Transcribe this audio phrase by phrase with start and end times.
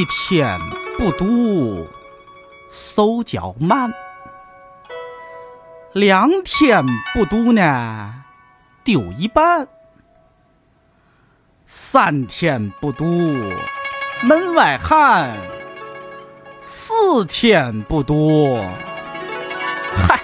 [0.00, 0.58] 一天
[0.96, 1.86] 不读，
[2.70, 3.90] 手脚慢；
[5.92, 8.14] 两天不读呢，
[8.82, 9.66] 丢一半；
[11.66, 13.04] 三天不读，
[14.22, 15.36] 门外汉；
[16.62, 18.64] 四天不读，
[19.92, 20.18] 嗨，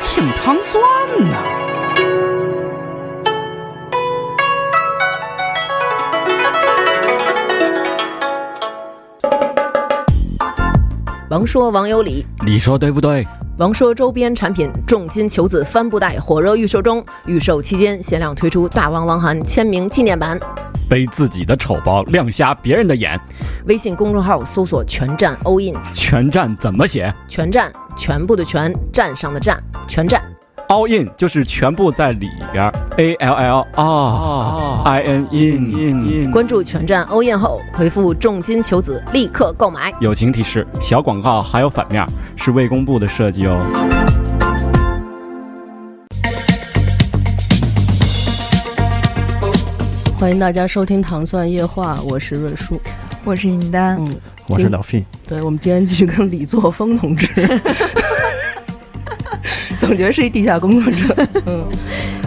[0.00, 0.82] 听糖蒜
[1.30, 1.63] 呐。
[11.34, 13.26] 王说王有理，你说对不对？
[13.58, 20.38] 王说周边产品重金求子帆布袋火热预售中，预售期间限量推出大王王涵签名纪念版。
[20.88, 23.20] 背自己的丑包，亮瞎别人的眼。
[23.66, 27.12] 微信公众号搜索“全站 all in”，全站怎么写？
[27.26, 30.22] 全站全部的全，站上的站，全站。
[30.68, 36.30] All in 就是全部在里边，A L L 啊，I N in in in。
[36.30, 39.92] 关注全站 all in 后，回复“重金求子”，立刻购买。
[40.00, 42.06] 友情提示：小广告还有反面，
[42.36, 43.60] 是未公布的设计哦。
[50.18, 52.80] 欢迎大家收听《糖蒜夜话》，我是瑞树，
[53.24, 55.04] 我是尹丹，嗯，我是老费。
[55.28, 57.26] 对，我们今天继续跟李作峰同志，
[59.86, 61.64] 总觉得是一地下工作者， 嗯，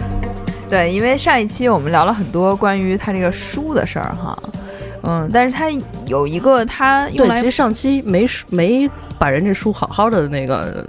[0.70, 4.38] 对，因为上一期我们聊了很多关于他这个书的事儿哈，
[5.02, 5.70] 嗯，但是他
[6.06, 10.86] 有一个他用对，其实上期没没把人这书好好的那个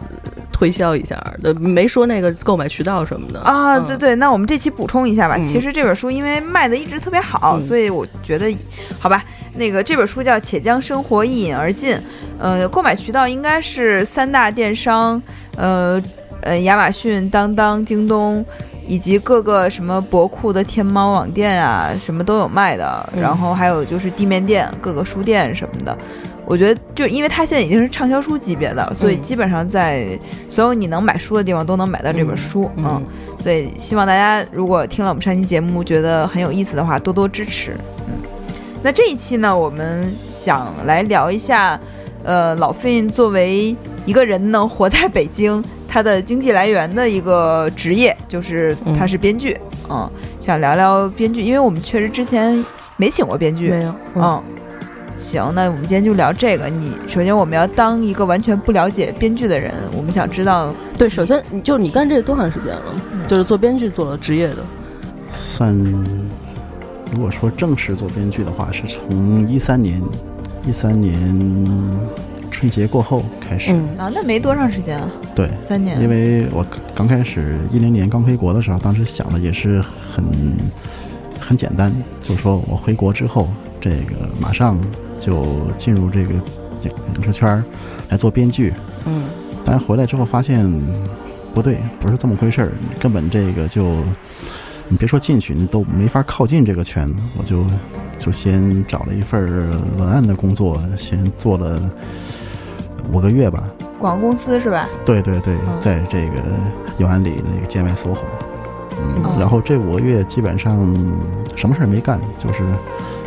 [0.51, 3.39] 推销一下，对，没说那个购买渠道什么的。
[3.39, 3.85] 啊，嗯。
[3.87, 5.35] 对对，那我们这期补充一下吧。
[5.37, 5.43] 嗯。
[5.43, 7.61] 其实这本书因为卖的一直特别好，嗯。
[7.65, 8.53] 所以我觉得，
[8.99, 9.23] 好吧，
[9.55, 11.95] 那个这本书叫《且将生活一饮而尽》，
[12.37, 15.21] 呃，购买渠道应该是三大电商，
[15.55, 16.01] 呃
[16.41, 18.45] 呃，亚马逊、当当、京东。
[18.87, 25.95] 以及各个什么博库的天猫网店啊，什么都有卖的，嗯然后还有就是地面店、各个书店什么的。
[26.43, 30.17] 我觉得，就因为它现在已经是畅销书级别的了，所以嗯基本上在
[30.47, 32.67] 所有你能买书的地方都能买到这本书。
[32.77, 33.05] 嗯嗯
[33.43, 37.77] 所以希望大家如果听了我们上期节目觉得很有意思的话，多多支持。
[38.07, 38.13] 嗯，
[38.81, 41.79] 那这一期呢，我们想来聊一下，
[42.23, 43.75] 呃，老费作为
[44.07, 49.57] 一个人能活在北京，他的经济来源的一个职业就是他是编剧。
[49.89, 52.63] 嗯想聊聊编剧，因为我们确实之前
[52.95, 53.69] 没请过编剧。
[53.69, 54.43] 没有，嗯嗯。
[55.17, 56.69] 行，那我们今天就聊这个。
[56.69, 62.83] 你首先我们要当一个完全不了解编剧的人，我们想知道对，首先你就你干这个多长时间了？
[63.11, 64.57] 嗯就是做编剧做了职业的，
[65.35, 65.73] 算，
[67.11, 70.01] 如果说正式做编剧的话，是从一三年，
[70.65, 71.13] 一三年
[72.59, 73.71] 春节过后开始。
[73.71, 76.01] 嗯啊，那没多长时间啊，对，三年。
[76.01, 80.25] 因为我刚开始一零年刚回国的时候，当时想的也是很
[81.39, 81.89] 很简单，
[82.21, 83.47] 就是说我回国之后，
[83.79, 84.77] 这个马上
[85.21, 87.63] 就进入这个影影视圈儿
[88.09, 88.73] 来做编剧。
[89.05, 89.23] 嗯
[89.63, 90.69] 但是回来之后发现
[91.53, 94.03] 不对，不是这么回事儿，根本这个就
[94.89, 97.19] 你别说进去，你都没法靠近这个圈子。
[97.37, 97.63] 我就
[98.17, 101.89] 就先找了一份文案的工作，先做了
[103.11, 103.63] 五个月吧。
[103.97, 104.87] 广告公司是吧？
[105.03, 106.35] 对对对，嗯在这个
[106.97, 108.17] 永安里那个建外 SOHO，
[108.97, 110.77] 嗯，哦然后这五个月基本上
[111.55, 112.63] 什么事儿没干，就是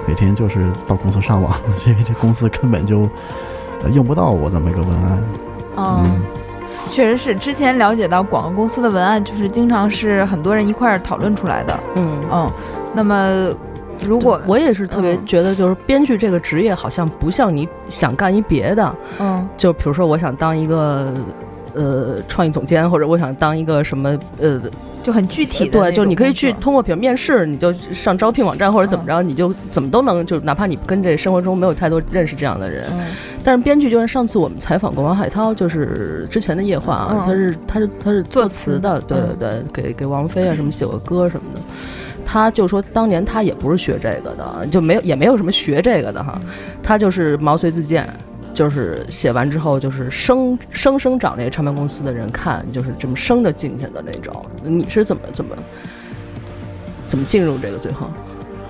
[0.07, 1.53] 每天就是到公司上网，
[1.87, 3.09] 因为这公司根本就
[3.83, 5.19] 呃用不到我这么一个文案。
[5.77, 6.21] 嗯，
[6.91, 7.35] 确实是。
[7.35, 11.81] 之前了解到广告公司的文案，就是经常是很多人一块儿讨论出来的。
[11.97, 12.23] 嗯。
[12.31, 12.51] 嗯，
[12.95, 13.51] 那么
[14.07, 15.27] 如果我也是特别嗯。
[15.27, 19.49] 觉得，就是编剧这个职业好像不像你想干一别的，嗯。
[19.57, 21.13] 就比如说我想当一个
[21.75, 24.61] 呃创意总监，或者我想当一个什么呃，
[25.03, 33.07] 就很具体的对，就你可以去通过比如面试，你就上招聘网站或者怎么着，你就怎么都能，就哪怕你跟这生活中没有太多认识这样的人，嗯。
[33.45, 37.27] 但是编剧就像上次我们采访过王海涛，就是之前的夜话啊，嗯。
[37.27, 39.07] 他是他是他是作作词的，词。
[39.09, 41.61] 对对对，给给王菲啊 什么写过歌什么的。
[42.27, 46.41] 他就说，当年他也不是学这个的，就没有也没有什么学这个的哈，
[46.83, 48.09] 他就是毛遂自荐，
[48.55, 54.45] 就是写完之后就是生生生找那个唱片公司的人看，就是这么生着进去的那种。
[54.63, 55.57] 你是怎么怎么
[57.09, 58.09] 怎么进入这个最后？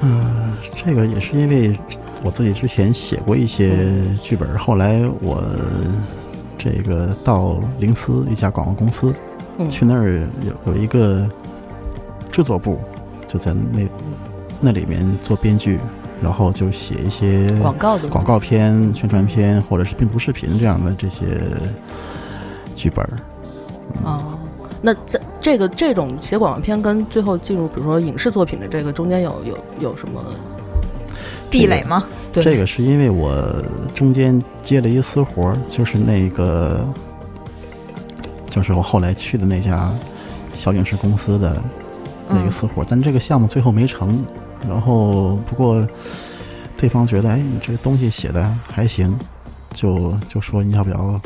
[0.02, 1.78] 嗯，这个也是因为
[2.24, 3.86] 我自己之前写过一些
[4.20, 5.42] 剧本，后来我
[6.58, 9.14] 这个到灵思一家广告公司，
[9.58, 11.28] 嗯去那儿有有一个
[12.32, 12.80] 制作部，
[13.32, 13.88] 就在那
[14.60, 15.78] 那里面做编剧，
[16.22, 21.24] 然后就写一些广告的广告片、宣传片或者是病毒视频这样的这些
[22.76, 23.06] 剧本。
[24.04, 24.38] 哦，
[24.82, 30.22] 那这这个这种写广告片跟最后进入比如说影视作品的这个中间有有有什么？
[31.50, 32.04] 壁垒吗？
[32.32, 33.34] 对这个是因为我
[33.94, 36.82] 中间接了一私活儿，就是那个，
[38.46, 39.92] 就是我后来去的那家
[40.54, 41.62] 小影视公司的
[42.28, 44.24] 那个嗯私活儿，但这个项目最后没成。
[44.68, 45.86] 然后不过
[46.76, 49.18] 对方觉得，哎，你这东西写的还行，
[49.74, 51.20] 就就说你要不要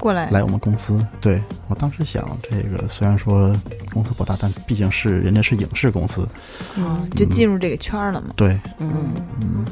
[0.00, 1.04] 过来来我们公司？
[1.20, 3.54] 对我当时想，这个虽然说
[3.92, 6.28] 公司不大，但毕竟是人家是影视公司，
[6.76, 8.28] 嗯，就进入这个圈儿了嘛。
[8.36, 8.92] 对，嗯，
[9.40, 9.64] 嗯，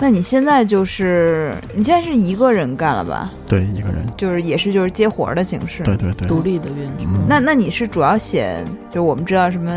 [0.00, 3.30] 那你现在就是你现在是一个人干了吧？
[3.46, 5.84] 对，一个人，就是也是就是接活儿的形式。
[5.84, 7.04] 对对对，独立的运作。
[7.06, 9.70] 嗯那那你是主要写，就我们知道什么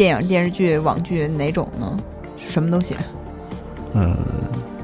[0.00, 1.94] 电影、电视剧、网剧哪种呢？
[2.38, 2.96] 什么都写。
[3.92, 4.16] 呃，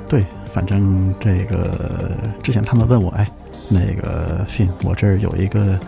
[0.06, 3.26] 对，反正这个之前他们问我，哎，
[3.66, 5.80] 那个 Fin，我这儿有一个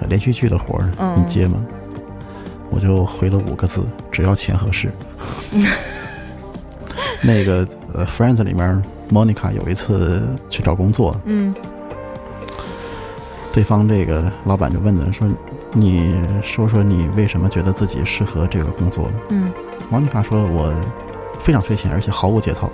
[0.00, 1.64] 呃连续剧的活儿，嗯你接吗？
[2.68, 3.80] 我就回了五个字，
[4.10, 4.90] 只要钱合适。
[7.22, 11.54] 那个呃，Friends 里面，Monica 有一次去找工作，嗯
[13.52, 15.28] 对方这个老板就问他说
[15.74, 19.10] ：“你说说你为什么觉得自己适合这个工作？
[19.28, 19.52] 嗯，？”
[19.90, 20.72] 莫妮卡说：“我
[21.40, 22.70] 非常缺钱，而且毫无节操。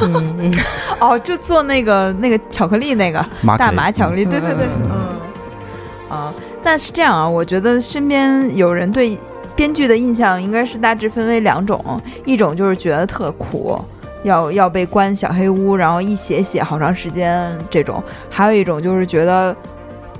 [0.00, 0.36] 嗯。
[0.38, 0.54] 嗯，
[1.00, 3.24] 哦，就做那个那个巧克力那个
[3.56, 4.30] 大麻巧克力，嗯。
[4.30, 4.90] 对对对，嗯。
[4.90, 6.18] 嗯。
[6.18, 9.16] 啊，但是这样啊，我觉得身边有人对
[9.54, 11.82] 编剧的印象应该是大致分为两种，
[12.26, 13.80] 一种就是觉得特苦。
[14.22, 17.98] 要要被关小黑屋，然后一写写好长时间这种；
[18.28, 19.56] 还有一种就是觉得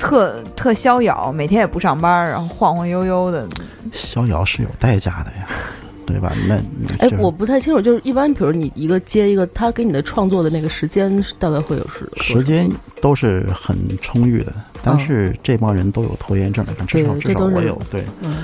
[0.00, 3.46] 特特逍遥，每天也不上班，然后晃晃悠悠的。
[3.92, 5.46] 逍遥是有代价的呀，
[6.06, 6.32] 对吧？
[6.48, 12.68] 那你哎，我不太清楚，就是一般，比如你一个接一个，他给你的创作的那个时间是大概会有是时间
[13.00, 14.52] 都是很充裕的，
[14.82, 18.04] 但是这帮人都有拖延症，至少对至少这都是我有对。
[18.22, 18.36] 嗯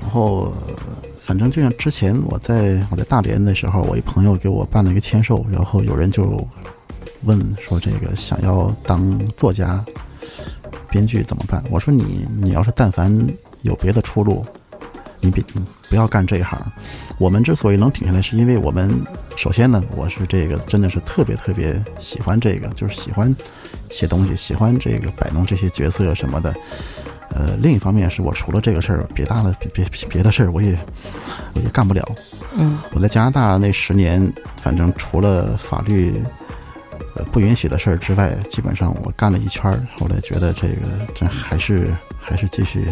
[0.00, 0.74] 然后，呃
[1.18, 6.44] 反正就像之前我在我在大连的时候，我一朋友给我办了一个签售，然后有人就
[7.24, 9.84] 问说这个想要当作家、
[10.90, 11.62] 编剧怎么办？
[11.70, 13.10] 我说你你要是但凡
[13.62, 14.44] 有别的出路，
[15.20, 16.60] 你别你不要干这一行。
[17.18, 18.90] 我们之所以能挺下来，是因为我们
[19.36, 23.34] 首先呢，我是这个真的是特别特别喜欢这个，就是喜欢
[23.90, 26.54] 写东西，喜欢这个摆弄这些角色什么的。
[27.34, 30.78] 呃，另一方面是我除了这个事儿，别大的别别别的事儿我也
[31.54, 32.06] 我也干不了。
[32.54, 34.30] 嗯我在加拿大那十年，
[34.60, 36.22] 反正除了法律
[37.14, 39.80] 呃不允许的事儿之外，基本上我干了一圈儿。
[39.98, 40.76] 后来觉得这个
[41.14, 41.88] 这还是
[42.20, 42.86] 还是继续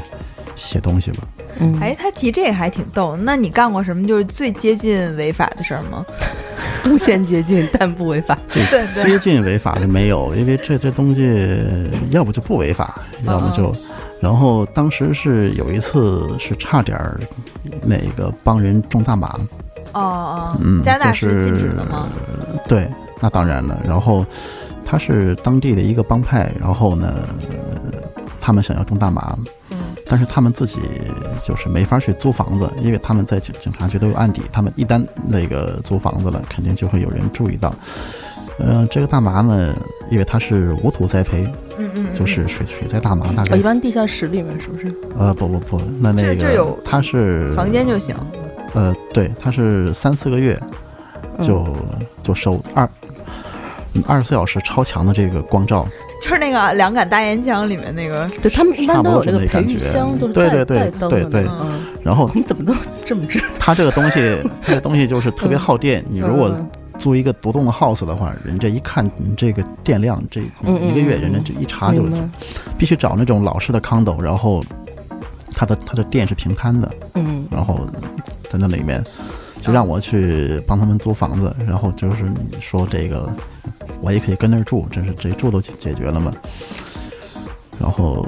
[0.56, 1.18] 写东西吧。
[1.58, 3.16] 嗯，哎，他提这个还挺逗。
[3.16, 6.04] 那你干过什么就是最接近违法的事儿吗？
[6.86, 8.38] 无限接近，但不违法。
[8.46, 8.64] 最
[9.04, 13.74] 接近违法的没有，因为这这东西要不就不违法，要么就。
[14.20, 17.18] 然后当时是有一次是差点儿
[17.82, 19.28] 那个帮人种大麻，
[19.92, 22.08] 哦哦，嗯，加拿大就是禁止的吗？
[22.68, 22.86] 对，
[23.20, 23.80] 那当然了。
[23.86, 24.24] 然后
[24.84, 27.12] 他是当地的一个帮派，然后呢，
[27.50, 28.00] 呃
[28.40, 29.38] 他们想要种大麻，
[29.70, 29.76] 嗯
[30.06, 30.80] 但是他们自己
[31.44, 37.72] 就是没法去租房子，因为他们在警警察局都有案底，他们一旦那个租房子了，肯定就会有人注意到。
[38.58, 39.72] 呃，这个大麻呢，
[40.10, 41.46] 因为它是无土栽培，
[41.78, 44.94] 嗯嗯，就是水水栽大麻，大哦，概一般地下室里面是不是？
[45.16, 48.14] 呃不不不，那那这这有个它是房间就行。
[48.74, 50.58] 呃对，它是三四个月
[51.40, 51.66] 就、
[52.22, 53.09] 就收二嗯
[54.06, 55.86] 二十四小时超强的这个光照，
[56.22, 61.46] 就是那个两杆大烟枪里面那个，对他们一般都有这个培育差不多是那感觉箱，都是对对对对对。
[62.02, 63.42] 然后 你怎么都这么知？
[63.58, 66.04] 它这个东西， 它这东西就是特别耗电。
[66.08, 72.04] 你如果嗯租一个独栋的 house 的话，人家一看你这个电量，这一个月嗯人家就一查就
[72.76, 74.62] 必须找那种老式的 condo，然后
[75.54, 77.46] 它的它的电是平摊的，嗯。
[77.50, 77.80] 然后
[78.50, 79.02] 在那里面
[79.60, 82.24] 就让我去帮他们租房子，然后就是
[82.60, 83.28] 说这个
[84.00, 86.32] 我也可以跟那儿住，真是这住都解解决了嘛。
[87.78, 88.26] 然后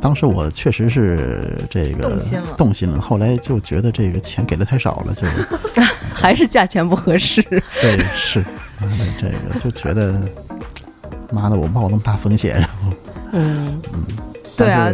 [0.00, 5.26] 当时我确实是这个动心了动心了，后来就觉得这个钱给的太少了，就
[6.14, 7.42] 还是价钱不合适。
[7.82, 8.40] 对是，
[8.82, 8.90] 嗯
[9.20, 10.20] 这个就觉得
[11.32, 12.92] 妈的我冒那么大风险，然后
[13.32, 14.04] 嗯嗯，
[14.56, 14.92] 对啊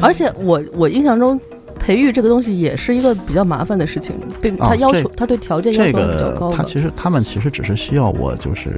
[0.00, 1.40] 而且我我印象中。
[1.82, 6.56] 培育这个东西也是一个比较麻烦的事情，并哦他要求这他对条件要求比较个高的。
[6.56, 8.70] 他其实他们其实只是需要我就是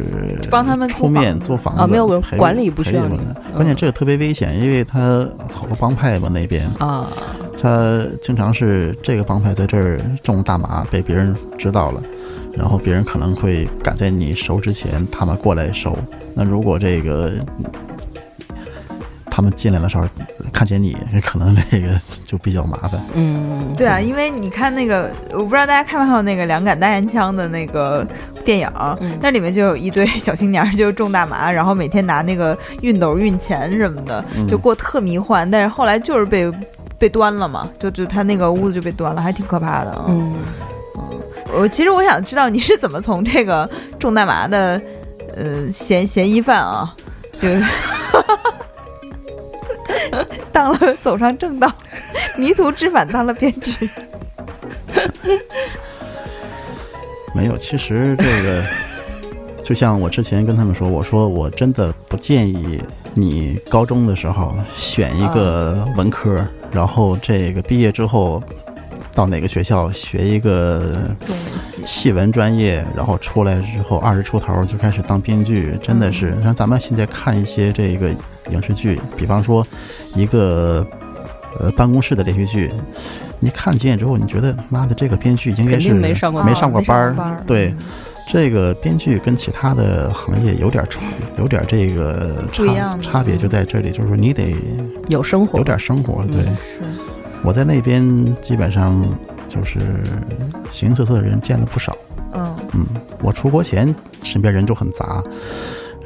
[0.51, 3.21] 帮他们租出面房子租房子管理不需要你
[3.55, 7.07] 关键这个特别危险，因为他好多帮派嘛那边，啊，
[7.61, 12.03] 他经常是这个帮派在这儿种大麻被别人知道了，
[12.57, 15.95] 然后别人可能会赶在你收之前他们过来收。
[16.35, 17.33] 那如果这个
[19.35, 20.09] 他们进来的时候
[20.53, 23.01] 看见你，可能这个就比较麻烦。
[23.15, 28.07] 嗯，对啊，因为你看那个，我不知道大家看没看过那个《两杆大烟枪》的那个
[28.45, 35.51] 电影，嗯那里面就有一堆小青年儿，就是种大麻，然后每天拿那个熨斗熨钱什么的，嗯就过特迷幻。
[35.51, 36.49] 但是后来就是被
[36.97, 40.37] 被端了嘛，就就他那个屋子就被端了，还挺可怕的嗯。
[40.97, 41.21] 嗯，
[41.59, 44.81] 我其实我想知道你是怎么从这个种大麻的
[45.37, 46.95] 呃嫌嫌疑犯啊，
[47.41, 47.67] 这个
[50.55, 51.71] 当了走上正道，
[52.39, 53.91] 迷途知返当了编剧。
[57.35, 58.63] 没有，其实这个
[59.65, 62.81] 就像我之前跟他们说，我说我真的不建议
[63.13, 68.41] 你高中的时候选一个文科，然后这个毕业之后
[69.13, 71.11] 到哪个学校学一个
[71.85, 78.15] 戏文专业，然后出来之后二十出头就开始当编剧，真的是像咱们现在看一些这个
[78.51, 79.67] 影视剧，比方说
[80.15, 80.87] 一个
[81.61, 82.71] 呃办公室的连续剧，
[83.41, 87.75] 你看几眼之后，你觉得妈的这个编剧应该是没上过没上过班儿，对。
[88.27, 91.03] 这个编剧跟其他的行业有点差，
[91.37, 94.57] 有点这个差差别就在这里，就是说你得
[95.09, 96.25] 有生活有，点生活。
[96.29, 96.81] 对，是
[97.43, 98.03] 我在那边
[98.41, 99.07] 基本上
[99.47, 99.79] 就是
[100.71, 101.95] 形形色色的人见了不少。
[102.33, 102.87] 嗯嗯，
[103.23, 105.23] 我出国前身边人就很杂，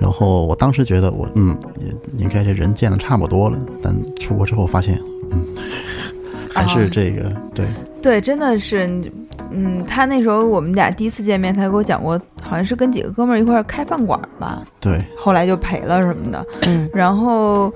[0.00, 5.00] 然后我当时觉得我嗯也应该这人见的差不多了，但出国之后发现，
[5.31, 5.45] 嗯，
[6.55, 7.67] 还是这个、对，
[8.00, 8.88] 对，真的是，
[9.50, 16.47] 嗯，他那时候我们俩第一次见面，他给我讲过，好像是跟几个哥们儿一块儿开饭馆儿吧，对，后来就赔了什么的。
[16.62, 16.88] 嗯。
[16.93, 17.73] 然后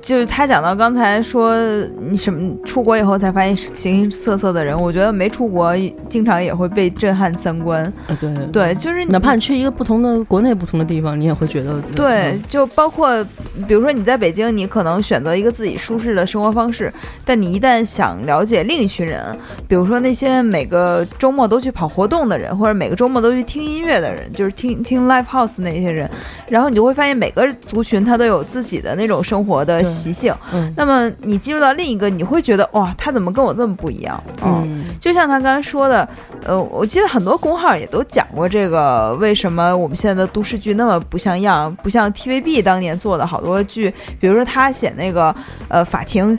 [0.00, 1.56] 就是他讲到刚才说
[1.98, 5.74] 你什么出国以后才发现形形色色的人，我觉得没出国
[6.08, 7.84] 经常也会被震撼三观。
[8.06, 13.24] 啊对对，就是哪怕你去一个不同的国内不同的地方，你也会觉得对，就包括
[13.66, 16.92] 比如说你在北京，你可能选择一个自己舒适的生活方式，
[17.24, 19.24] 但你一旦想了解另一群人，
[19.68, 26.10] 比如说那些每个周末都去跑活动的人，或者每个周末都去听音乐的人，就是听听 live house 那些人，
[26.48, 30.34] 然后你就会发现每个族群他都有自己的那种生活的对习性。
[30.52, 34.22] 嗯那么你进入到另一个，你会觉得哇，他怎么跟我这么不一样？
[34.42, 36.08] 嗯嗯就像他刚才说的，
[36.44, 45.34] 呃，我记得很多公号也都讲过这个，为什么我们现在的都市剧那么不像样，不像 TVB 当年做的好多剧，比如说他写那个
[45.68, 46.38] 呃法庭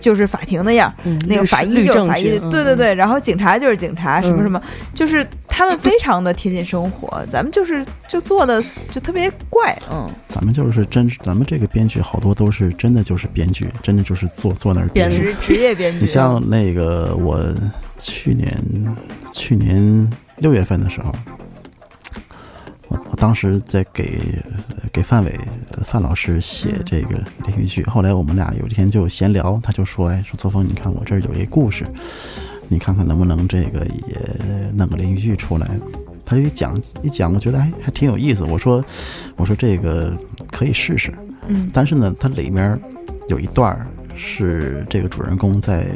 [0.00, 4.60] 就是法庭那样，嗯那个法医就是法医，对对，对，然后警察就是警察，什么嗯什么，
[4.94, 15.10] 就是他们非常的贴近生活，咱们就是就做的就特别怪，嗯，咱们就是真，咱们这个编剧好多都是真的就是编剧，真的就是坐坐那儿编。
[15.10, 17.42] 职职业编剧，你像那个我
[17.98, 18.56] 去年
[19.32, 21.14] 去年六月份的时候，
[22.88, 24.20] 我我当时在给
[24.50, 25.32] 呃给范伟
[25.72, 31.86] 呃范老师写嗯这个连续剧，后来我们俩有一天就闲聊，他就说：“哎，说作风，你看我这儿有一故事，
[32.68, 35.68] 你看看能不能这个也弄个连续剧出来。”
[36.28, 38.44] 他就一讲一讲，我觉得还还挺有意思。
[38.44, 38.84] 我说
[39.34, 40.14] 我说这个
[40.52, 41.10] 可以试试，
[41.46, 42.78] 嗯但是呢，它里面
[43.28, 43.74] 有一段
[44.14, 45.86] 是这个主人公在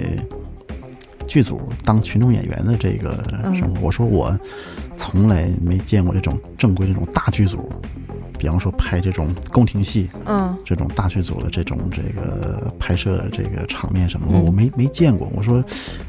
[1.27, 3.81] 剧组当群众演员的这个嗯生活。
[3.83, 4.35] 我说我
[4.97, 7.71] 从来没见过这种正规这种大剧组，
[8.39, 15.31] 比方说拍这种宫廷戏嗯这种大剧组的这种这个拍摄这个场面什么的，嗯我没没见过。
[15.35, 15.63] 我说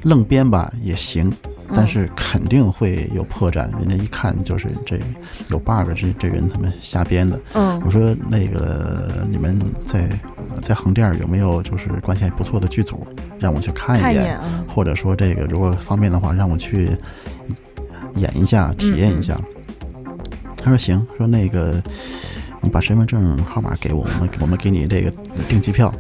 [0.03, 1.29] 愣编吧也行。
[1.75, 4.99] 但是肯定会有破绽，人家一看就是这
[5.49, 7.39] 有 bug，这这人他们瞎编的。
[7.53, 7.81] 嗯。
[7.85, 10.09] 我说那个你们在
[10.61, 13.05] 在横店有没有就是关系还不错的剧组，
[13.39, 16.89] 让我去看看一眼，或者说这个如果方便的话，让我去
[18.15, 19.39] 演一下，体验一下。
[20.57, 21.81] 他说行，说那个
[22.63, 25.11] 你把身份证号码给我，我们我们给你这个
[25.49, 25.93] 订机票。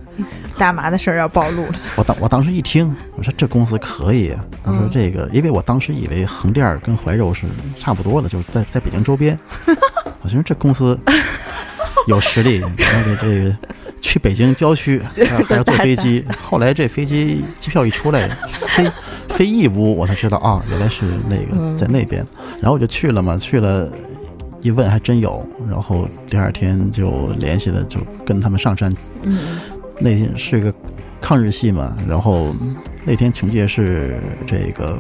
[0.57, 4.45] 大麻的事儿要暴露了，我当我当时一听，我说这公司可以啊。
[4.63, 9.37] 我说这个，因为我当时以为横店儿跟怀柔是差不多的，就是在在北京周边。
[10.21, 10.97] 我寻思这公司
[12.07, 13.57] 有实力，那个这个
[13.99, 16.23] 去北京郊区 还要还要坐飞机。
[16.41, 18.91] 后来这飞机机票一出来，飞
[19.27, 22.25] 飞义乌，我才知道啊，原来是那个在那边。
[22.61, 23.91] 然后我就去了嘛，去了。
[24.63, 28.91] 一问还真有，然后第二天就联系了，就跟他们上山
[29.21, 29.37] 嗯
[29.99, 30.73] 那天是个
[31.21, 32.55] 抗日戏嘛，然后
[33.05, 34.97] 那天情节是这个，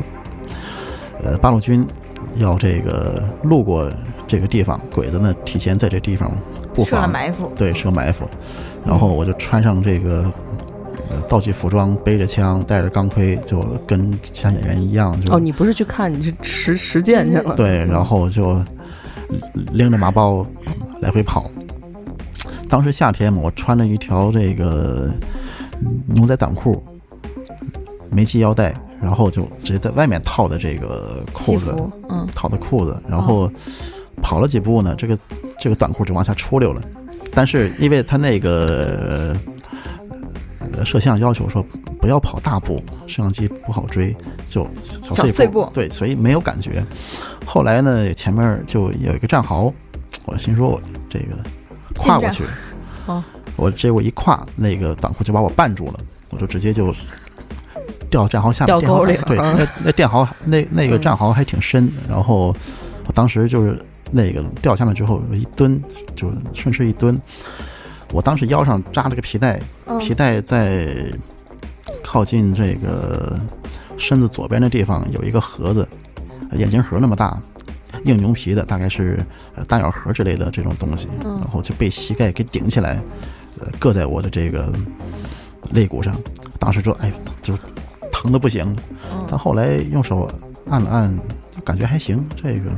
[1.23, 1.87] 呃，八路军
[2.35, 3.89] 要这个路过
[4.27, 6.31] 这个地方，鬼子呢提前在这地方
[6.75, 8.29] 布设了防，埋伏，对，设埋伏，
[8.85, 10.31] 然后我就穿上这个。
[11.09, 18.63] 呃，道具服装，背着枪，带着钢盔，就跟其他演员一样，就哦，你不是去看，你是实实践去了，对，然后就
[19.71, 20.45] 拎着麻包
[21.01, 21.49] 来回跑。
[22.69, 25.11] 当时夏天嘛，我穿了一条这个
[25.81, 26.83] 嗯牛仔短裤，
[28.09, 31.75] 没系腰带，然后就直接在外面套的这个裤子，
[32.09, 33.51] 嗯，套的裤子，然后
[34.21, 35.17] 跑了几步呢，这个
[35.59, 36.81] 这个短裤就往下出溜了。
[37.35, 39.35] 但是因为它那个
[40.83, 41.65] 呃摄像要求说
[42.01, 44.13] 不要跑大步，摄像机不好追，
[44.49, 45.69] 就小碎步。
[45.73, 46.85] 对，所以没有感觉。
[47.45, 49.73] 后来呢，前面就有一个战壕，
[50.25, 51.37] 我心说我这个
[51.95, 52.43] 跨过去，
[53.05, 53.23] 哦，
[53.55, 55.99] 我结果一跨，那个短裤就把我绊住了，
[56.31, 56.93] 我就直接就
[58.09, 59.23] 掉战壕下面，掉沟里了。
[59.25, 59.55] 对，嗯。
[59.57, 62.53] 那那战壕那那个战壕还挺深，然后
[63.07, 63.79] 我当时就是
[64.11, 65.81] 那个掉下面之后，我一蹲
[66.13, 67.19] 就顺势一蹲，
[68.13, 69.97] 我当时腰上扎了个皮带，嗯。
[69.97, 70.87] 皮带在
[72.03, 73.39] 靠近这个
[73.97, 75.87] 身子左边的地方有一个盒子，
[76.51, 77.41] 眼镜盒那么大，
[78.05, 81.39] 硬牛皮的，大概是呃弹药盒之类的这种东西，嗯。
[81.39, 83.01] 然后就被膝盖给顶起来，
[83.59, 84.71] 呃，硌在我的这个
[85.71, 86.15] 肋骨上，
[86.59, 87.57] 当时就哎就
[88.11, 88.75] 疼的不行，
[89.27, 90.31] 但后来用手
[90.69, 91.19] 按了按，
[91.65, 92.69] 感觉还行，这个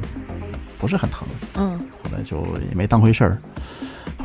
[0.79, 2.37] 不是很疼，嗯，后来就
[2.69, 3.37] 也没当回事儿。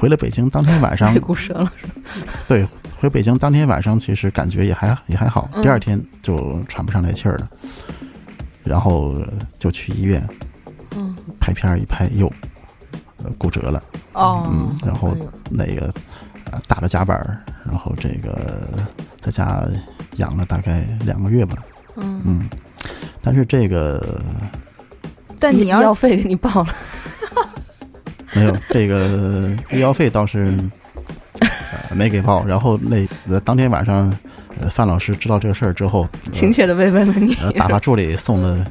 [0.01, 1.71] 回了北京当天晚上肋，骨折了，
[2.49, 2.67] 对，
[2.99, 5.63] 回北京当天晚上，其实感觉也还也还好，嗯。
[5.63, 7.51] 第二天就喘不上来气儿了，
[8.65, 9.15] 然后
[9.59, 10.27] 就去医院，
[10.97, 12.33] 嗯，拍片儿一拍，哟，
[13.19, 13.83] 呃骨折了，
[14.15, 15.15] 哦，嗯，然后
[15.51, 15.93] 那个
[16.51, 18.67] 呃打了夹板儿，然后这个
[19.21, 19.63] 在家
[20.17, 21.57] 养了大概两个月吧，
[21.97, 22.49] 嗯，嗯，
[23.21, 24.19] 但是这个
[25.39, 26.75] 但你要医药费给你报了，
[28.35, 30.57] 没有这个医药费倒是
[31.41, 34.13] 呃没给报，然后那呃当天晚上，
[34.61, 37.35] 呃范老师知道这个事儿之后，呃亲切的慰问了你。
[37.43, 38.65] 呃打发助理送了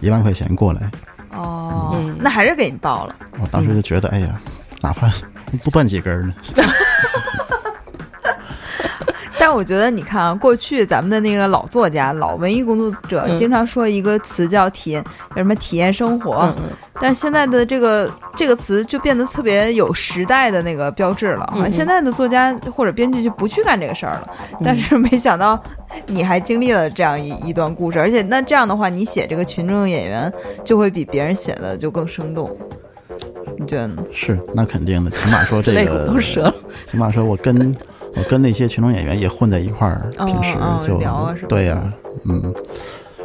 [0.00, 0.90] 一万块钱过来，
[1.32, 3.14] 哦嗯，那还是给你报了。
[3.38, 4.40] 我当时就觉得，哎呀，
[4.80, 5.10] 哪怕
[5.62, 6.34] 不断几根儿呢，
[9.46, 16.38] 但我觉得，你看啊，过去咱们的那个老作家、老文艺工作者，嗯经常说一个词叫体验，叫什么体验生活。
[16.38, 24.28] 嗯嗯但现在的这个这个词就变得特别有时代的那个标志了现在的作家或者编剧就不去干这个事儿了。
[24.54, 25.62] 嗯 但是没想到
[26.06, 30.32] 你还经历了这样一一段故事，而且那这样的话，你写这个群众演员
[30.64, 32.50] 就会比别人写的就更生动。
[33.56, 34.02] 你觉得呢？
[34.12, 36.54] 是那肯定的，起码说这个 都折了。
[36.84, 37.76] 起码说我跟
[38.16, 40.98] 我跟那些群众演员也混在一块儿，哦平时哦就
[41.46, 41.92] 对呀、
[42.24, 42.54] 嗯，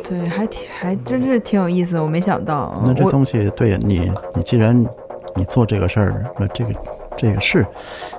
[0.03, 2.81] 对，还挺还真是挺有意思的，我没想到。
[2.85, 4.75] 那这东西对你，你既然
[5.35, 6.71] 你做这个事儿，那这个
[7.17, 7.65] 这个是，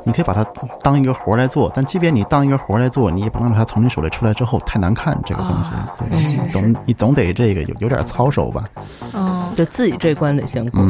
[0.04, 0.44] 你可以把它
[0.82, 8.64] 当一个活儿来做，但即便你当一个活儿来做，你也不能让它从你手里出来之后太难看，这个东西，啊对，你总你总得这个有有点操守吧，
[9.12, 10.80] 嗯，就自己这关得先过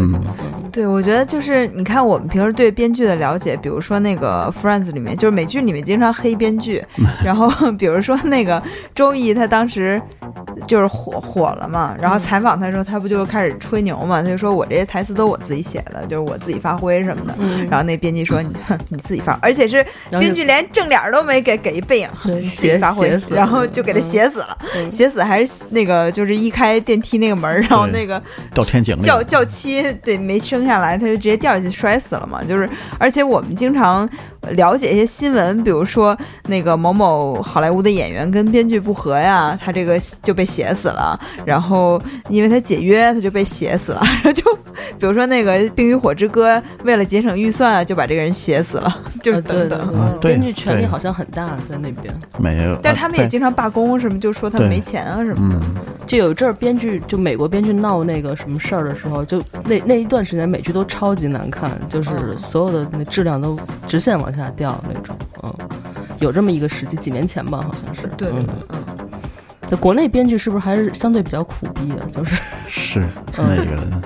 [0.70, 6.82] 对，我觉得就是你看我们平时对编剧的了解，比如说那个《Friends》里面，就是美剧里面经常黑编剧，
[7.24, 8.62] 然后比如说那个
[8.94, 10.00] 周易，他当时
[10.66, 17.34] 就是火火了嘛，然后采访他的时候，他不就开始吹牛嘛，他就说我这些台词都我自己写的，就是我自己发挥什么的。
[17.38, 17.66] 嗯。
[17.68, 24.02] 然后那编辑说：“你哼，你自己发，而且是编剧连正脸都没给，给一背影，对写然后就给他嗯。
[24.02, 24.58] 写死了。
[24.74, 28.22] 嗯写死还是那个，就是一开电梯那个门儿，然后那个
[28.54, 32.42] 掉天井里叫了，叫妻对没生下来，他就直接掉下去摔死了嘛。
[32.44, 34.08] 就是，而且我们经常
[34.50, 36.16] 了解一些新闻，比如说
[36.48, 41.18] 那个某某好莱坞的演员跟编剧不和呀，他这个就被写死了。
[41.44, 44.00] 然后因为他解约，他就被写死了。
[44.04, 44.42] 然 后就
[44.98, 49.88] 比如说那个《冰与火之歌》，为了节省预算啊，就把这个人写死了， 就是等等。
[49.88, 52.12] 对啊对编剧权力好像很大，在那边。
[52.38, 55.60] 没有，但他们也经常罢工什么，就说他们没钱啊什么的。
[55.66, 65.16] 嗯，就有一阵儿编剧，就美国编剧闹那个什么事儿的时候，就那那一段时间美剧都超级难看，就是嗯所有的那质量都直线往下掉那种。
[65.42, 65.54] 嗯，
[66.18, 68.02] 有这么一个时期，几年前吧，好像是。
[68.16, 68.78] 对对嗯。
[69.68, 72.04] 在国内编剧是不是还是相对比较苦逼啊？
[72.12, 73.00] 就是是
[73.38, 74.02] 嗯那个，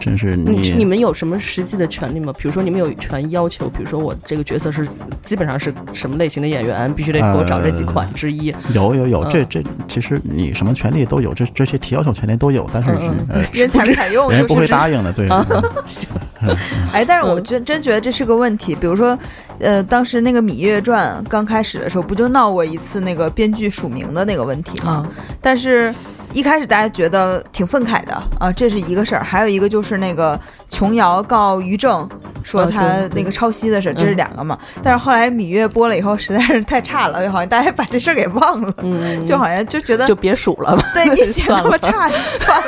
[0.00, 2.32] 真是你你你们有什么实际的权利吗？
[2.38, 4.88] 比如说你们有权要求，比如说我这个角色是
[5.22, 8.52] 基本上是什么类型的演员，必须得给我找这几款之一。
[8.72, 15.28] 有有有，这嗯这其实你什么权利都有，这这些提要求权利都有，但是嗯嗯呃人采不采用，人家不会答应的，对。
[15.86, 16.08] 行，
[16.92, 18.74] 哎，但是我觉真真觉得这是个问题。
[18.74, 19.18] 比如说，
[19.58, 24.92] 呃，当时那个《芈月传》刚开始的时候，不就闹过一次那个编剧署名的那个问题吗？
[24.92, 25.10] 啊，
[25.40, 25.94] 但是
[26.32, 29.24] 一开始大家觉得挺愤慨的啊，这是一个事儿。
[29.24, 30.38] 还有一个就是那个
[30.68, 32.08] 琼瑶告于正，
[32.44, 34.58] 说啊他那个抄袭的事儿，这是嗯两个嘛。
[34.82, 42.66] 但是后来《芈月》播了以后，实在是太差了， 好像大家把这事儿给忘了，嗯，就好像就觉得就别数了吧，对 你写那么差，就算了。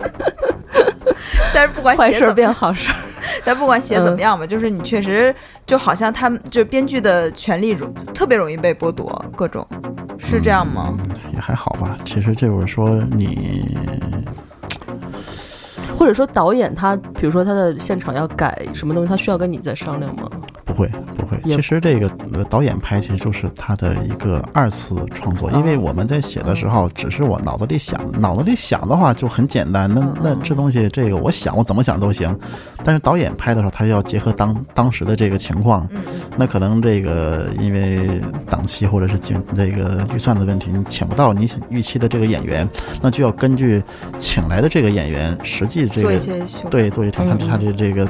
[1.54, 2.96] 但是不管坏事变好事儿。
[3.44, 5.34] 但不管写怎么样吧，就是你确实
[5.66, 9.66] 就好像他们就编剧的权利容特别容易被剥夺，各种
[10.18, 10.94] 是这样吗？
[11.32, 11.96] 也还好吧。
[12.04, 13.76] 其实就是说你
[16.00, 20.30] 或者说导演他，比如说他的现场要改什么东西，他需要跟你再商量吗？
[20.64, 32.34] 不会不会，其实这个呃导演拍其实就是他的一个二次创作，因为我们在写的时候，只是我脑子里想，脑子里想的话就很简单，那那这东西这个我想我怎么想都行，
[32.82, 35.88] 但是导演拍的时候，他要结合当当时的这个情况，
[36.36, 42.68] 那可能这个因为档期或者是经这个预算的问题，你请不到你预期的这个演员，
[43.02, 43.82] 那就要根据
[44.18, 46.68] 请来的这个演员实际这做一个些。
[46.70, 48.08] 对，做一场他他的这个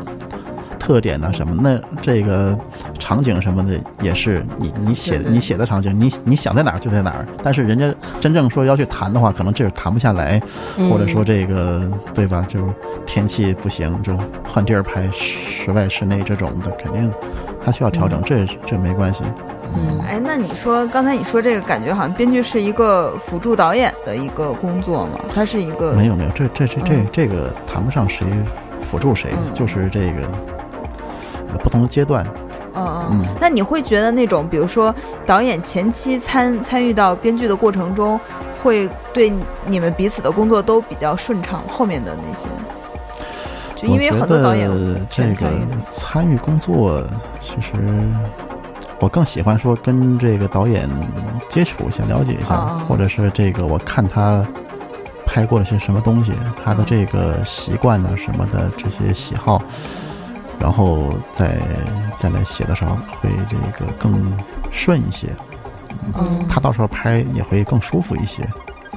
[0.81, 2.59] 特点呢什么，那这个
[2.99, 10.41] 场景什么的也是你你写你写的场景，你你想在哪儿就在哪儿，但是人家真正说要去谈的话，可能这是谈不下来，
[10.91, 12.45] 或者说这个对吧？
[12.49, 12.67] 就是
[13.07, 14.13] 天气不行，就
[14.49, 17.13] 换地儿拍，室外室内这种的，肯定
[17.65, 19.23] 他需要调整，这这没关系。
[19.73, 25.21] 嗯，哎，那你说刚才你说这个，感觉好像编剧是一个辅助导演的一个工作嘛？
[25.33, 27.07] 他是一个没有没有，这这这这嗯。
[27.13, 28.27] 这个谈不上谁
[28.83, 29.55] 辅助谁，嗯。
[29.55, 30.60] 就是这个呃
[31.59, 32.27] 不同的阶段，
[32.75, 33.27] 嗯嗯嗯。
[33.41, 34.95] 那你会觉得那种，比如说
[35.27, 38.19] 导演前期参参与到编剧的过程中，
[38.63, 39.33] 会对
[39.67, 41.63] 你们彼此的工作都比较顺畅？
[41.69, 42.47] 后面的那些，
[43.75, 44.69] 就因为有很多导演
[45.09, 45.51] 这个
[45.91, 46.37] 参与。
[46.39, 47.03] 工作，
[47.39, 47.73] 其实
[48.99, 50.89] 我更喜欢说跟这个导演
[51.49, 54.47] 接触一下、了解一下，啊或者是这个我看他
[55.27, 56.33] 拍过了些什么东西，
[56.65, 59.63] 他的这个习惯呢什么的这些喜好，
[60.61, 61.57] 然后再
[62.17, 64.31] 再来写的时候会这个更
[64.71, 65.29] 顺一些，
[66.15, 66.47] 嗯。
[66.49, 68.47] 他到时候拍也会更舒服一些。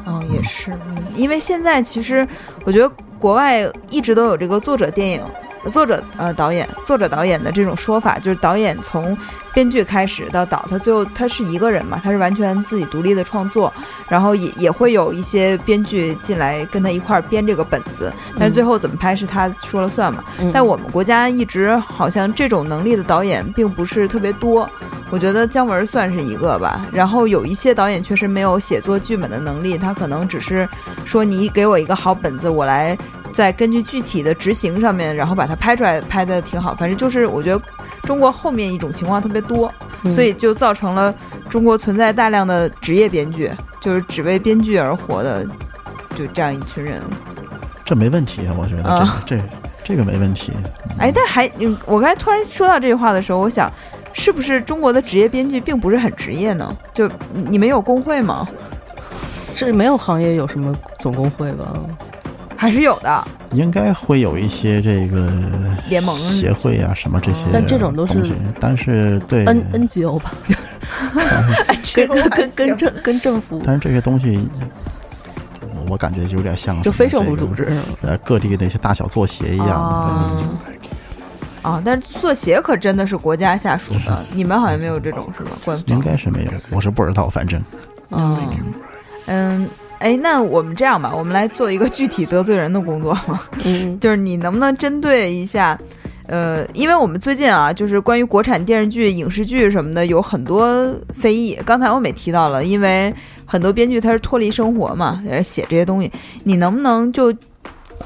[0.06, 2.28] 嗯，也是，嗯，因为现在其实
[2.66, 5.24] 我觉得国外一直都有这个作者电影、
[5.70, 9.18] 作者呃导演、作者导演的这种说法，就是导演从
[9.54, 13.72] 编剧开始到导，他最后他是一个人嘛，他是完全自己独立的创作，
[14.10, 20.24] 然后也也会有一些编剧进来跟他一块儿编这个本子，但是最后怎么拍是他说了算嘛。
[20.40, 24.70] 嗯但我们国家一直好像这种能力的导演并不是特别多，
[25.10, 26.86] 我觉得姜文算是一个吧。
[26.92, 30.68] 然后有一些导演确实没有写作剧本的能力，他可能只是
[31.06, 32.98] 说你给我一个好本子，我来
[33.34, 36.76] 再根据具体的执行上面，然后把它拍出来，拍的挺好。
[36.76, 37.62] 反正就是我觉得
[38.04, 41.14] 中国后面一种情况特别多，嗯所以就造成了
[41.50, 45.46] 中国存在大量的职业编剧，就是只为编剧而活的，
[46.16, 47.02] 就这样一群人。
[47.84, 49.44] 这没问题啊，我觉得啊这、这
[49.84, 50.54] 这个没问题。
[50.98, 53.72] 哎，但还，嗯，我刚才突然说到这句话的时候，我想，
[54.14, 56.74] 是不是中国的职业编剧并不是很职业呢？
[56.94, 58.48] 就你你们有工会吗？
[59.56, 61.74] 这没有行业有什么总工会吧？
[62.64, 63.28] 还是有的。
[63.52, 65.30] 应该会有一些这个
[65.90, 66.18] 联盟。
[66.18, 70.34] 协会啊什么这些，但这种都是东西，但是对，N NGO 吧，
[71.94, 73.62] 跟跟跟跟政跟政府。
[73.66, 74.48] 但是这些东西，
[75.76, 77.84] 我我感觉就有点像就非政府组织是吗？
[78.04, 79.68] 呃各地的一些大小作协一样。
[79.70, 80.32] 啊
[81.64, 85.52] 啊，但是作协可真的是国家下属的，你们好像没有这种是吧？
[85.66, 85.86] 官方。
[85.88, 87.62] 应该是没有，我是不知道，反正。
[88.12, 88.48] 嗯
[89.26, 89.70] 嗯，
[90.04, 93.40] 哎，那我们这样吧，我们来做一个具体得罪人的工作嘛。
[93.64, 95.80] 嗯 就是你能不能针对一下，
[96.28, 101.58] 呃，因为我们最近啊，就是关于国产电视剧、影视剧什么的有很多非议。
[101.66, 106.12] 刚才我们也提到了，因为很多编剧他是脱离生活嘛，写这些东西，
[106.44, 107.34] 你能不能就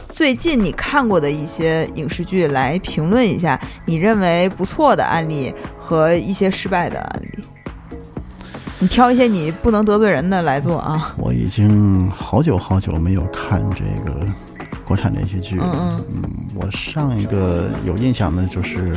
[0.10, 7.44] 最近你看过的一些影视剧来评论一下，你认为不错的案例和一些失败的案例？
[8.80, 11.16] 你挑一些你不能得罪人的来做啊。
[11.18, 14.26] 我已经好久好久没有看这个
[14.86, 15.70] 国产连续剧了。
[15.74, 18.96] 嗯嗯，我上一个有印象的就是，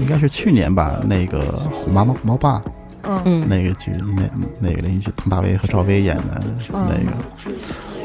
[0.00, 1.38] 应该是去年吧，那个
[1.70, 2.58] 《虎妈猫猫爸》
[3.04, 3.22] 嗯。
[3.24, 3.48] 嗯。
[3.48, 4.22] 那个剧，那
[4.58, 7.56] 那个连续剧，佟大为和赵薇演的嗯那个，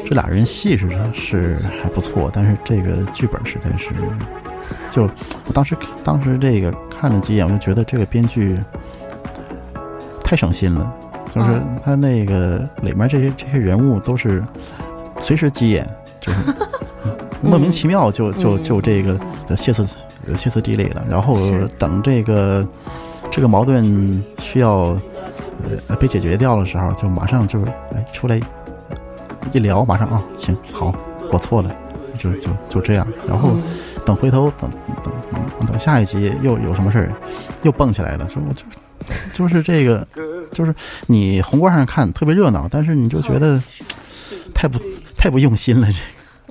[0.06, 3.90] 这俩人戏是是还不错，但是这个剧本实在是，
[4.90, 5.02] 就
[5.46, 8.56] 我当时当时这个看了几眼，我就觉得这个编剧
[10.30, 10.94] 太省心了，
[11.34, 11.80] 就是嗯。
[11.84, 14.40] 他那个里面这些这些人物都是
[15.18, 15.84] 随时急眼，
[16.20, 16.38] 就是
[17.42, 18.62] 莫名其妙就就嗯。
[18.62, 19.84] 就这个呃歇斯
[20.28, 21.36] 呃歇斯底里了，然后
[21.76, 22.64] 等这个
[23.28, 24.96] 这个矛盾需要
[25.88, 28.40] 呃被解决掉的时候，就马上就是哎出来
[29.52, 30.94] 一聊，马上啊行好，
[31.32, 31.74] 我错了，
[32.16, 33.62] 就就就这样，然后嗯。
[34.06, 34.70] 等回头等
[35.02, 35.12] 等
[35.58, 37.12] 等等下一集又有什么事儿
[37.62, 38.62] 又蹦起来了，说我就
[39.32, 40.06] 就是这个
[40.52, 40.74] 就是
[41.06, 43.60] 你宏观上看特别热闹，但是你就觉得
[44.54, 44.78] 太不
[45.16, 45.98] 太不用心了，这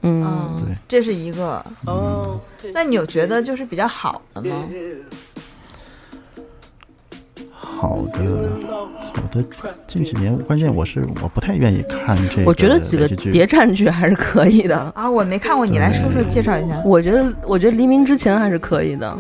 [0.02, 1.64] 嗯，对这是一个。
[1.86, 2.40] 哦，
[2.74, 4.64] 那你有觉得就是比较好的吗？
[7.52, 8.50] 好的，
[9.14, 9.44] 好的。
[9.88, 14.78] 近几年，关键我是我不太愿意看这个我觉得几个剧谍战剧还是可以的。
[14.96, 16.82] 啊，我没看过，你来说说，介绍一下。
[16.84, 19.18] 我觉得，我觉得黎明之前还是可以的，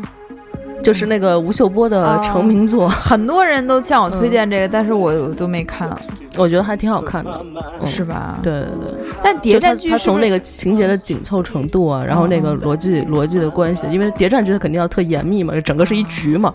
[0.90, 2.20] 就是那个吴秀波的哦。
[2.24, 5.96] 成名作，很多人都向我推荐这个，但是我我都没看，
[6.36, 7.46] 我觉得还挺好看的。
[7.80, 7.88] 嗯。
[7.88, 8.40] 是吧？。
[8.42, 16.52] 对对对，但谍战剧就它从那个情节的紧凑程度啊，然后那个逻辑逻辑的关系，因为谍战剧它肯定要特严密嘛，整个是一局嘛，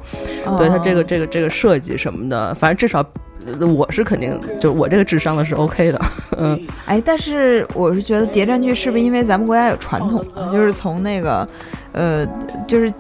[0.59, 3.05] 对它这个哦这个这个设计什么的，反正至少。
[3.47, 6.01] 呃我是肯定，就我这个智商的是 OK 的，
[6.39, 11.47] 嗯，哎，但是我是觉得谍战剧是不是因为咱们国家有传统，就是从那个，
[11.93, 12.27] 呃，
[12.67, 12.91] 就是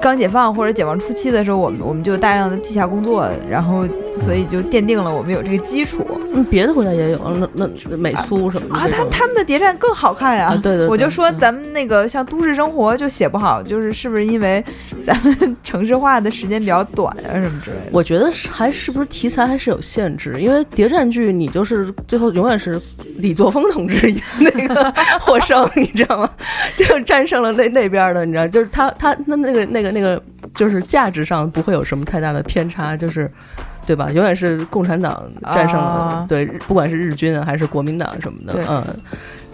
[0.00, 3.86] 刚解放或者解放初期的时候，我们我们就大量的地下工作，然后
[4.18, 8.88] 所以就奠定了我们有这个基础嗯，别的国家也有，那那那美苏什么的啊。
[8.90, 10.48] 他他们的谍战更好看呀！
[10.48, 14.62] 啊对对对我就说咱们那个像都市生活就写不好，就是是不是因为
[15.02, 17.90] 咱们城市化的时间比较短啊什么之类的？
[17.92, 22.78] 我觉得是还是不是题材还是有限制，因为谍战剧你就是最后永远是
[23.16, 26.30] 李作峰同志那个获胜，你知道吗？
[26.76, 30.20] 就战胜了那那边的，你知道，就是他他那那个那个那个
[30.54, 33.30] 就是价值上不会有什么太大的偏差，就是。
[33.86, 34.10] 对吧？
[34.12, 38.84] 永远是共产党战胜了，啊对，不管是日军啊还是国民党什么的，嗯，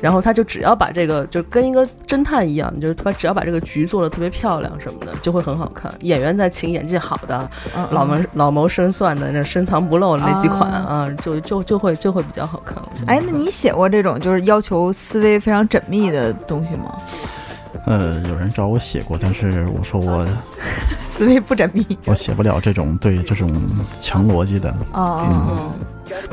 [0.01, 5.89] 然后他就只要把这个，就跟一个侦探一样，就是他只要把这个局做的特别漂亮什么的，就会很好看。
[6.01, 12.77] 演员再请演技好的，嗯老谋老谋深算的，那深藏不露的那几款啊啊，就就就会就会比较好看。
[13.07, 16.93] 哎，那你写过这种就是要求思维非常缜密的东西吗？
[17.87, 20.27] 呃，有人找我写过，但是我说我
[21.05, 23.53] 思维不缜密我写不了这种对这种
[24.01, 24.75] 强逻辑的。
[24.93, 25.27] 哦。
[25.31, 25.73] 嗯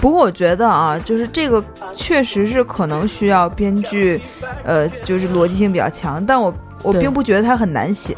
[0.01, 1.63] 不过我觉得啊，就是这个
[1.95, 4.21] 确实是可能需要编剧，
[4.65, 8.15] 呃，就是逻辑性比较强，但我我并不觉得它很难写，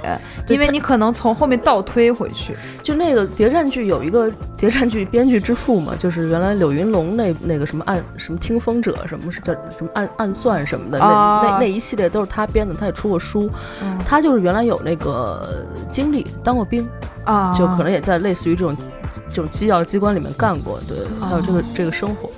[0.48, 2.56] 因为你可能从后面倒推回去。
[2.82, 11.42] 就那个谍战剧有一个谍战剧编剧之父嘛，就是原来柳云龙那那个什么暗什么听风者什么是叫什么暗暗算什么的，那、啊。
[11.44, 13.50] 那那一系列都是他编的，他也出过书。
[13.82, 13.98] 嗯。
[14.06, 16.88] 他就是原来有那个经历，当过兵，
[17.26, 18.76] 啊，就可能也在类似于这种
[19.30, 22.30] 这种机要机关里面干过，对，还有这个、这个生活，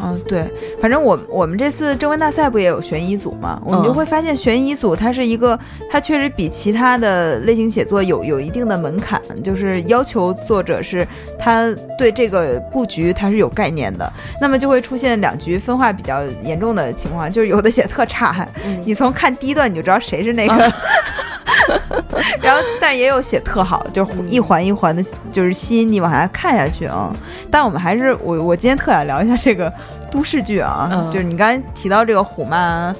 [0.00, 0.06] 嗯。
[0.14, 0.44] 嗯，对，
[0.80, 3.60] 反正我我们这次征文大赛不也有悬疑组嘛？
[3.64, 5.58] 我们就嗯会发现悬疑组它是一个，
[5.90, 11.06] 它确实比其他的类型写作有有一定的门槛，就是要求作者是
[11.38, 20.72] 他对这个布局他是有概念的，那么就会出现两局分化比较严重的情况，就是有的写特差， 嗯你从看第一段你就知道谁是那个。
[22.42, 27.14] 然后，但也有写特好，就是嗯一环一环的，就是吸引你往下看下去啊。
[27.50, 29.72] 但我们还是我我今天特想聊一下这个
[30.16, 31.10] 都市剧啊，嗯。
[31.12, 32.94] 就是你刚才提到这个虎妈、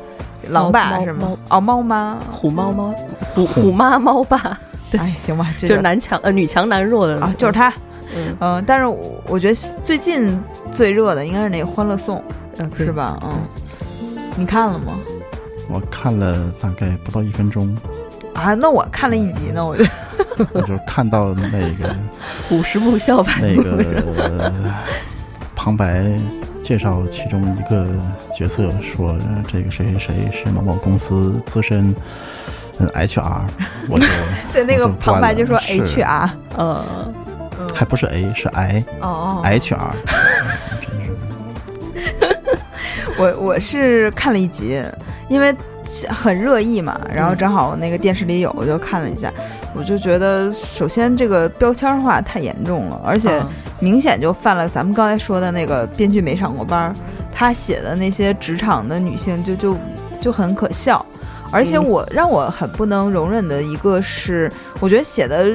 [0.51, 1.37] 狼爸猫是吗？
[1.49, 2.95] 哦，猫妈，虎猫猫
[3.35, 3.73] 虎虎。
[3.73, 4.59] 妈猫爸，
[4.91, 5.81] 对 哎，行吧，这就是。
[5.81, 7.19] 男强呃女强男弱的。
[7.21, 7.73] 啊，就是他。
[8.15, 8.37] 嗯。
[8.41, 10.39] 嗯，但是我我觉得最近
[10.71, 12.23] 最热的应该是那个《欢乐颂
[12.59, 12.93] 嗯》，是？
[12.93, 13.19] 吧？
[13.23, 13.33] 嗯，
[14.37, 14.93] 你看了吗？
[15.69, 17.77] 我看了大概不到一分钟，
[18.35, 19.85] 啊，那我看了一集呢，我就
[20.53, 21.93] 我就看到那个
[22.51, 23.63] 五十步笑百那步。
[23.65, 24.53] 个
[25.57, 26.05] 旁白
[26.67, 27.87] 介绍其中一个
[28.35, 31.95] 角色，说呃这个谁谁谁是某某公司资深
[32.81, 33.43] 嗯 HR，
[33.89, 34.05] 我就
[34.53, 37.15] 对那个旁白就说 HR，嗯，
[37.73, 39.93] 还不是 A 是 I 哦哦，HR，
[43.17, 44.83] 我我是看了一集，
[45.29, 45.55] 因为
[46.09, 49.33] 很热议嘛，然后正好那个电视里有，我就看了一下，
[49.75, 53.49] 我就觉得首先这个标签化太严重了，而且啊
[53.81, 56.95] 明显就犯了咱们刚才说的那个编剧没上过班儿，
[57.33, 59.77] 他写的那些职场的女性就就
[60.21, 61.05] 就很可笑，
[61.51, 61.85] 而且嗯。
[61.85, 65.53] 我让我很不能容忍的一个是，我觉得写的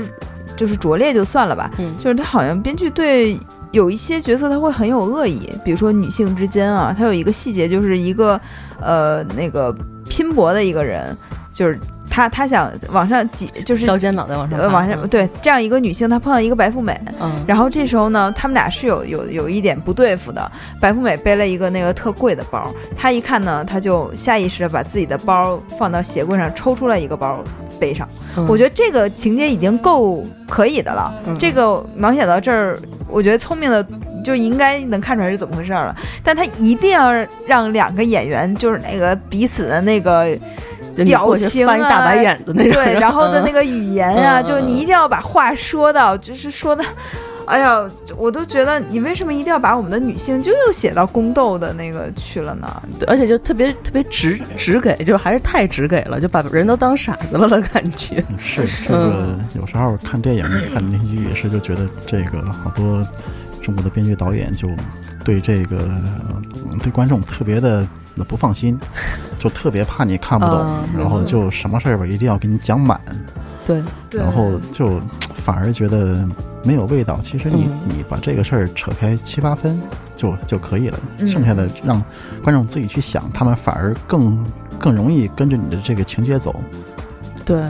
[0.55, 1.95] 就是拙劣就算了吧，嗯。
[1.97, 3.39] 就是他好像编剧对
[3.71, 8.39] 有一些角色他会很有恶意，比如说女性之间啊，他有一个细节就是一个
[8.79, 9.75] 呃那个
[10.11, 11.15] 拼搏的一个人，
[11.53, 20.51] 就是他他想往上挤，就是削尖脑袋往上呃往上对这样一个女性，她碰到一个白富美，嗯，然后这时候呢，他们俩是有有有一点不对付的。
[20.81, 27.41] 白富美背了一个那个特贵的包，她一看呢，她就下意识的把自己的包放到鞋柜上，抽出来一个包
[27.79, 28.05] 背上。
[28.35, 31.13] 嗯我觉得这个情节已经够可以的了。
[31.27, 33.85] 嗯这个描写到这儿，我觉得聪明的
[34.23, 35.95] 就应该能看出来是怎么回事了。
[36.23, 37.11] 但他一定要
[37.45, 40.37] 让两个演员就是那个彼此的那个
[41.05, 46.83] 表情啊翻一大白眼子那种，对，然后的那个个语言啊，嗯就你一定要把话说到，就是说的，
[47.45, 47.85] 哎呀，
[48.17, 52.81] 我都觉得你为什么一定要把我们的女性就又写到宫斗的那个去了呢？
[52.97, 58.23] 对，而且就特别特别直直给，就还是太直给了，就把人都当傻子了的感觉。
[58.39, 63.05] 是这个，有时候看电影、看连续剧也是，就觉得这个好多
[63.61, 64.67] 中国的编剧导演就
[65.23, 66.41] 对这个呃
[66.81, 67.87] 对观众特别的
[68.27, 68.77] 不放心，
[69.39, 72.99] 就特别怕你看不懂，啊然后就什么事儿吧一定要给你讲满，
[73.65, 74.21] 对，对。
[74.21, 74.99] 然后就
[75.43, 76.27] 反而觉得
[76.63, 77.19] 没有味道。
[77.21, 77.79] 其实你、嗯。
[77.97, 79.81] 你把这个事儿扯开七八分
[80.15, 81.27] 就就可以了，嗯。
[81.27, 82.03] 剩下的让
[82.43, 84.45] 观众自己去想，他们反而更
[84.77, 86.63] 更容易跟着你的这个情节走。
[87.43, 87.63] 对，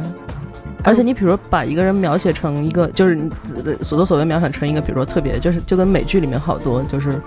[0.84, 3.30] 而且你比如说把一个人描写成一个，就是你
[3.66, 7.20] 呃所作所为描写成一个，比如说特别，就是就跟美剧里面好多就是。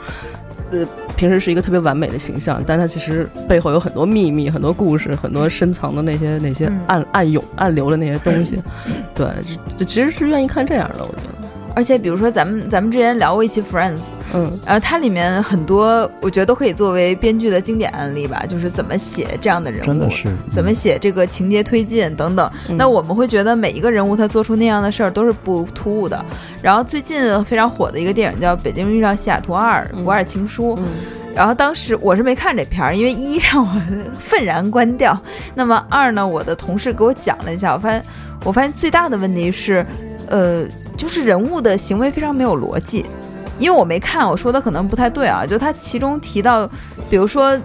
[0.70, 8.58] 呃，平时是一个特别完美的形象，但他其实背后有很多秘密、很多故事、很多深藏的那些那些嗯暗暗涌、暗流的那些东西。
[9.14, 11.33] 对，就就其实是愿意看这样的，我觉得。
[11.74, 13.98] 而且比如说咱们咱们之前聊过一期 Friends，
[14.32, 22.50] 嗯，然后它里面很多我觉得都可以作为编剧的经典案例吧，就是怎么写这样的人物，真的是怎么写这个情节推进等等。
[22.68, 26.24] 嗯那我们会觉得每一个人物他做出那样的事儿都是不突兀的。
[26.62, 30.84] 然后最近非常火的一个电影叫《北京遇上西雅图二：嗯不二情书》，嗯
[31.34, 33.68] 然后当时我是没看这片儿，因为一 让我
[34.12, 35.18] 愤然关掉。
[35.54, 38.04] 那么二呢，我的同事给我讲了一下，我发现
[38.44, 39.84] 我发现最大的问题是，
[40.28, 40.64] 呃，
[40.96, 43.04] 就是人物的行为非常没有逻辑。
[43.58, 45.46] 因为我没看，我说的可能不太对啊。
[45.46, 46.68] 就他其中提到，
[47.08, 47.56] 比如说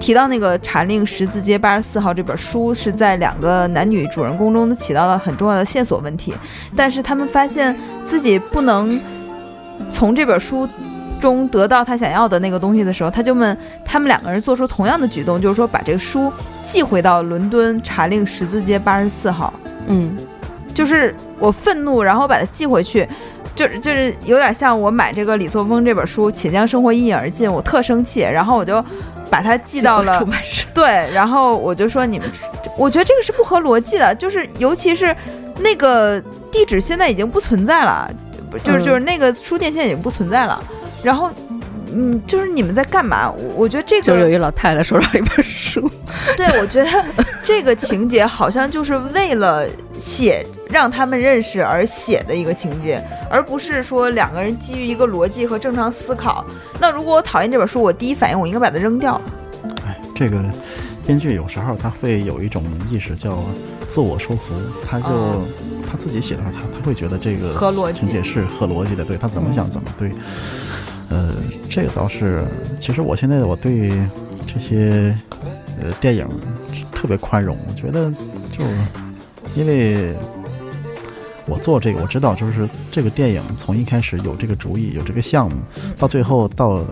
[0.00, 6.32] 提到那个《查令十字街八十四号》这本书，是在两个男女主人公中起到了很重要的线索问题，
[6.74, 8.98] 但是他们发现自己不能
[9.90, 10.66] 从这本书
[11.20, 16.32] 中得到他想要的那个东西的时候，他就问他们两个人做出同样的举动，就是说把这个书
[16.64, 19.52] 寄回到伦敦查令十字街八十四号。
[19.88, 20.16] 嗯
[20.74, 23.08] 就是我愤怒，然后把它寄回去，
[23.54, 28.84] 就就是有点像我买这个李错峰这本书《且将生活一饮而尽》，我特生气，然后我就
[29.30, 30.66] 把它寄到了 出版社。
[30.74, 32.30] 对，然后我就说你们，
[32.76, 35.14] 我觉得这个是不合逻辑的，就是尤其是
[35.58, 38.10] 那个地址现在已经不存在了，
[38.62, 40.62] 就是嗯就是那个书店现在已经不存在了，
[41.02, 41.30] 然后。
[41.90, 43.32] 嗯，就是你们在干嘛？
[43.32, 45.90] 我我觉得这个就是有一老太太手上有一本书，
[46.36, 47.04] 对，我觉得
[47.42, 49.66] 这个情节好像就是为了
[49.98, 56.44] 写让他们认识而写的一个情节，而不是说两个人基于一个逻辑和正常思考。
[56.80, 59.20] 那如果我讨厌这本书，我第一反应我应该把它扔掉。
[59.86, 60.42] 哎，这个
[61.06, 63.42] 编剧有时候他会有一种意识叫
[63.88, 64.54] 自我说服，
[64.86, 65.44] 他就、哦
[65.90, 70.12] 他自己写的话，他他会觉得这个情节是合逻辑的，对他怎么想怎么对。
[71.08, 71.32] 呃，
[71.70, 72.44] 这个倒是，
[72.78, 73.90] 其实我现在我对
[74.46, 75.16] 这些
[75.80, 76.28] 呃电影
[76.92, 78.10] 特别宽容，我觉得
[78.52, 78.62] 就
[79.58, 80.14] 因为。
[81.50, 85.56] 我做这个，我知道，就是这个电影从一开始有这个主意，有这个项目，
[85.96, 86.84] 到最后到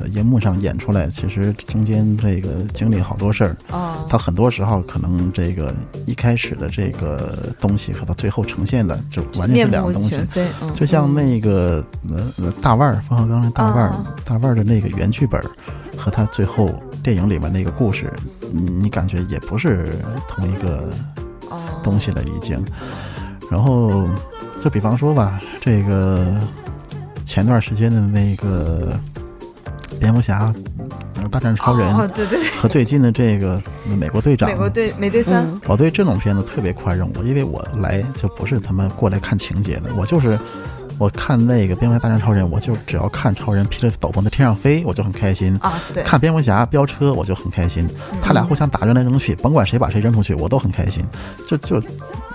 [0.00, 3.56] 呃荧幕上演出来，其实中间这个经历好多事儿。
[3.70, 5.72] 哦它很多时候可能这个
[6.06, 10.18] 一开始的这个东西和它最后呈现的就完全是两个东西
[10.74, 15.40] 就像那个呃呃大腕儿冯小刚的大腕儿、啊大腕儿的那个原剧本
[15.96, 16.68] 和他最后
[17.00, 18.12] 电影里面那个故事，
[18.50, 19.92] 你你感觉也不是
[20.26, 21.21] 同一个哦
[21.82, 22.62] 东西了已经。
[23.50, 24.08] 然后
[24.60, 26.34] 就比方说吧，这个
[27.24, 28.98] 前段时间的那个
[30.00, 30.52] 蝙蝠侠、
[31.16, 33.62] 呃大战超人哦，对对对，和最近的这个
[33.98, 35.60] 美国队长，美国队美队三，嗯。
[35.66, 40.38] 我对这种片子特别宽容，我因为我来就不是他们过来看情节的，我就是
[40.98, 45.58] 我看那个蝙蝠侠大战超人，我就只要看超人披着斗篷在天上飞，我就很开心。
[45.60, 47.88] 啊，对，看蝙蝠侠飙车，我就很开心。
[48.22, 51.04] 他俩互相打扔来扔去，甭管谁把谁扔出去，我都很开心。
[51.48, 51.82] 就就，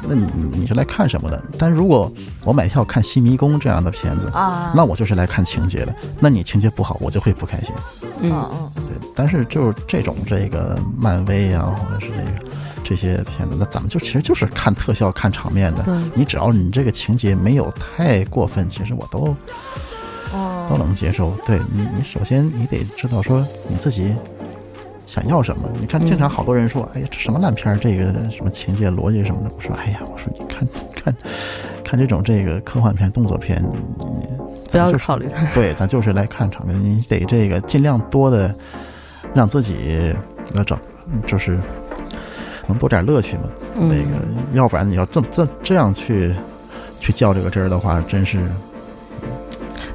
[0.07, 1.41] 那你你是来看什么的？
[1.57, 2.11] 但如果
[2.43, 5.95] 我买票看《新迷宫》这样的片子，啊，那我就是来看情节的。
[6.19, 7.73] 那你情节不好，我就会不开心。
[8.19, 12.51] 嗯嗯嗯对，但是就是这种这个漫威啊，或者是这个
[12.87, 15.85] 这些片子，那咱们就其实就是看特效、看场面的。
[16.15, 19.35] 你只要你这个情节没有太过分，其实我都
[20.31, 21.31] 哦，都能接受。
[21.45, 24.15] 对你，你首先你得知道说你自己
[25.05, 25.69] 想要什么。
[25.81, 31.13] 你看，经常好多人说：“哎呀，这什么烂片儿，这个什么情节逻辑什么的。”我说：“哎呀，我说你看看
[31.83, 33.61] 看这种这个科幻片、动作片，
[33.99, 35.45] 你不要考虑它。
[35.53, 38.55] 对，咱就是来看场面，你得这个尽量多的
[39.33, 40.13] 让自己
[40.53, 40.79] 要找，
[41.09, 41.59] 嗯就是
[42.67, 43.43] 能多点乐趣嘛。
[43.75, 46.33] 嗯那个，要不然你要这么这这样去
[46.99, 48.39] 去较这个真儿的话，真是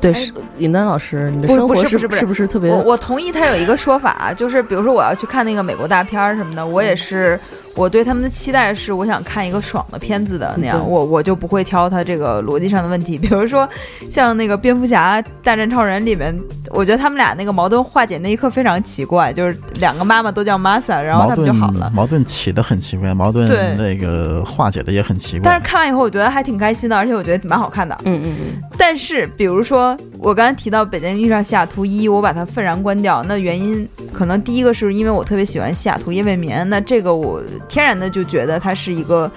[0.01, 0.33] 对，哎是
[0.63, 7.39] 尹丹老师，你的不生活是不是不是不是是不是特别我我同意他有一个说法，就是比如说我要去看那个美国大片儿什么的，我也是
[7.75, 13.17] 我对他们的期待是，我想看一个爽的片子的那样，我我就不会挑他这个逻辑上的问题。
[13.19, 13.69] 比如说，
[14.11, 16.39] 像那个蝙蝠侠大战超人里面，
[16.71, 21.91] 我觉得他们俩那个矛盾化解那一刻非常奇怪，就是两个妈妈都叫 Masa，然后他们就好了。
[21.95, 23.49] 矛盾起的很奇怪，矛盾
[23.79, 25.45] 那个化解的也很奇怪。
[25.45, 27.97] 但是看完以后，我觉得还挺开心的，而且我觉得蛮好看的。
[28.05, 39.31] 嗯嗯嗯，但是，比如说我刚才提到《北京遇上西雅图一》，我把它愤然关掉，那原因可能第一个是因为我特别喜欢西雅图夜未眠，那这个我天然的就觉得它是一个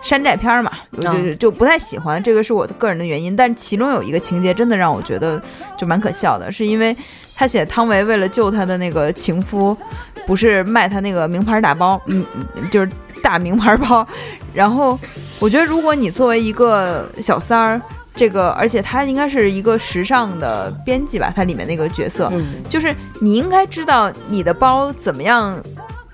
[0.00, 3.36] 山寨片儿嘛，我就就不太喜欢，这个是我的个人的原因。
[3.36, 5.40] 但其中有一个情节真的让我觉得
[5.76, 6.96] 就蛮可笑的，是因为
[7.34, 9.76] 他写汤唯为了救他的那个情夫，
[10.26, 12.90] 不是卖他那个名牌大包，嗯，嗯就是
[13.22, 14.06] 大名牌包，
[14.54, 14.98] 然后
[15.38, 17.80] 我觉得如果你作为一个小三儿。
[18.14, 25.58] 这个，而且他应该是一个时尚的编辑吧，他里面那个角色，嗯就是你应该知道你的包怎么样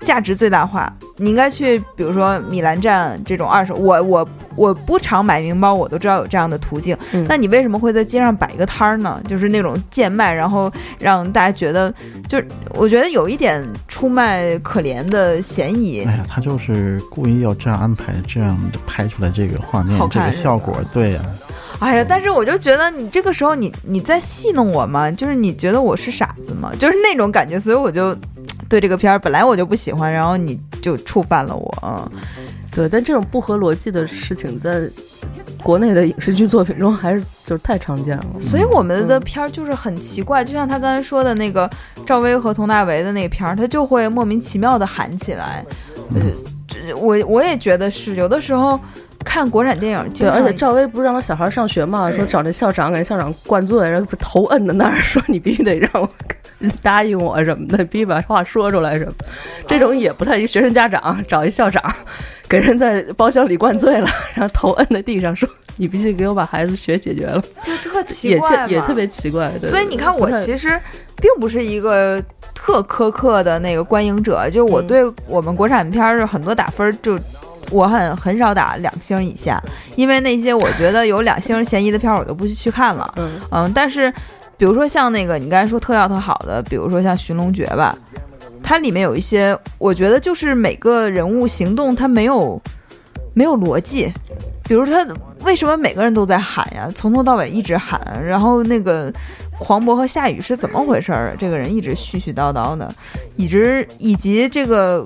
[0.01, 0.91] 价值最大化。
[1.17, 6.97] 你应该去，比如说米兰站这种二手，我我我不常买名包，我都知道有这样的途径。
[7.11, 9.21] 嗯那你为什么会在街上摆一个摊儿呢？
[9.27, 11.93] 就是那种贱卖，然后让大家觉得，
[12.29, 16.05] 就是我觉得有一点出卖可怜的嫌疑。
[16.05, 21.19] 哎呀，他就是故意要这样安排，这样拍出来这个画面，这个效果，对呀、
[21.79, 25.09] 哎呀，但是我就觉得你这个时候你你在戏弄我吗？
[25.11, 26.71] 就是你觉得我是傻子吗？
[26.77, 28.15] 就是那种感觉，所以我就
[28.67, 31.77] 对这个片儿本来我就不喜欢，然后你就触犯了我。
[31.83, 32.11] 嗯
[32.71, 34.87] 对，但这种不合逻辑的事情，在
[35.63, 38.25] 国内的影视剧作品中还是就是太常见了。
[38.39, 41.67] 所以我们的嗯片儿就是很奇怪，就像他刚才说的那个
[42.05, 45.65] 赵薇和佟大为的那个片儿，他就会莫名其妙的喊起来。
[46.13, 46.21] 呃
[46.95, 48.79] 我我也觉得是，有的时候
[49.25, 56.09] 看国产电影，经对，而且赵薇不是让他小孩上学嘛，说找那校长给校长灌醉，然后不是头摁在那儿，说你必须得让我
[56.81, 59.13] 答应我什么的，必须把话说出来什么。
[59.67, 61.83] 这种也不太一学生家长找一校长，
[62.47, 69.51] 给人在包厢里灌醉了，然后头摁在地上说你必须给我把孩子学解决了，就特奇也怪也特别奇怪。
[69.61, 70.79] 对所以你看，我其实
[71.17, 72.21] 并不是一个
[72.55, 77.19] 特苛刻的那个观影者，就我嗯对我们国产片儿很多打分儿就。
[77.71, 79.61] 我很很少打两星以下，
[79.95, 83.13] 因为那些我觉得有两星嫌疑的片儿，我都不去去看了。
[83.17, 84.11] 嗯嗯，但是
[84.57, 87.95] 比如说像那个你刚才说特效特好的，比如说像《寻龙诀》吧，
[88.63, 92.59] 它里面有一些，我觉得就是每个人物行动它没有
[93.35, 94.11] 没有逻辑，
[94.63, 95.05] 比如他
[95.43, 96.89] 为什么每个人都在喊呀？
[96.95, 99.13] 从头到尾一直喊，然后那个
[99.59, 101.35] 黄渤和夏雨是怎么回事儿？
[101.37, 102.91] 这个人一直絮絮叨叨的，
[103.37, 105.05] 一直以及这个。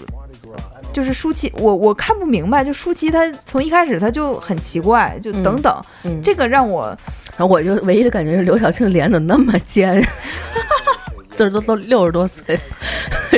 [0.93, 6.95] 就是舒淇，我我看不明白，就舒淇她从一开始她就很奇怪，就等等，嗯，这个让我
[7.35, 10.01] 然后我就唯一的感觉是刘晓庆脸怎么那么尖，
[11.35, 12.57] 字儿都都六十多岁，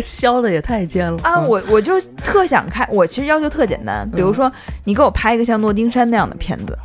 [0.01, 4.51] 削的也太尖了啊，我我就特想看，我其实要求特简单，比如说
[4.84, 6.78] 你给我拍一个像诺丁山那样的片子，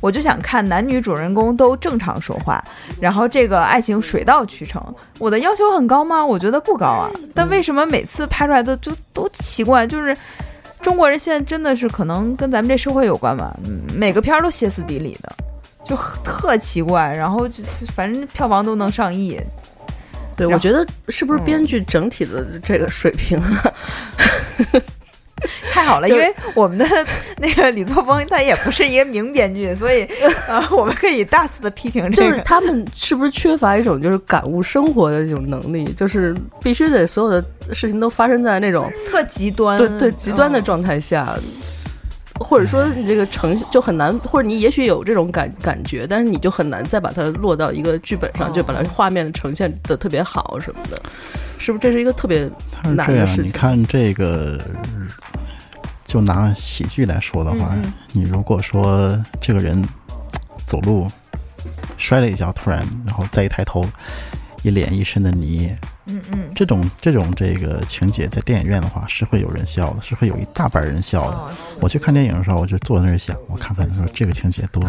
[0.00, 2.62] 我就想看男女主人公都正常说话，
[3.00, 4.82] 然后这个爱情水到渠成。
[5.18, 6.24] 我的要求很高吗？
[6.24, 9.86] 我觉得不高啊，但为什么每次拍出来的就都奇怪？
[9.86, 10.16] 就是
[10.80, 15.32] 中国人现在真的是可能跟咱们这社会有关吧，嗯每个片儿都歇斯底里的。
[15.84, 19.40] 就特奇怪，然后就就反正票房都能上亿，
[20.36, 23.72] 对，我觉得是不是嗯编剧整体的这个水平啊？
[25.72, 26.86] 太好了，因为我们的
[27.38, 30.02] 那个李作峰他也不是一个名编剧，所以
[30.48, 32.30] 呃，我们可以大肆的批评这个。
[32.30, 35.92] 就是他们是不是缺乏一种就是感悟生活的这种能力？
[35.92, 41.34] 就是必须得所有的事情都发生在那种特极端，对对极端的嗯状态下。
[42.40, 51.02] 或者说你这个呈现就很难，或者你也许有这种感感觉，但是你就很难再把它落到一个剧本上，哦就把它画面呈现的特别好什么的，
[51.58, 51.82] 是不是？
[51.82, 52.50] 这是一个特别
[52.82, 54.60] 难的事情你看这个，
[56.06, 57.76] 就拿喜剧来说的话，
[58.12, 59.86] 你如果说这个人
[60.66, 61.06] 走路
[61.96, 63.86] 摔了一跤，突然然后再一抬头，
[64.62, 65.70] 一脸一身的泥，
[66.06, 71.36] 嗯嗯，这种这种这个情节在电影院的话是会有人笑的，是会有一大半人笑的。
[71.36, 71.50] 哦
[71.80, 74.82] 我去看电影的时候，我就坐在那儿想，我看看说这个情节多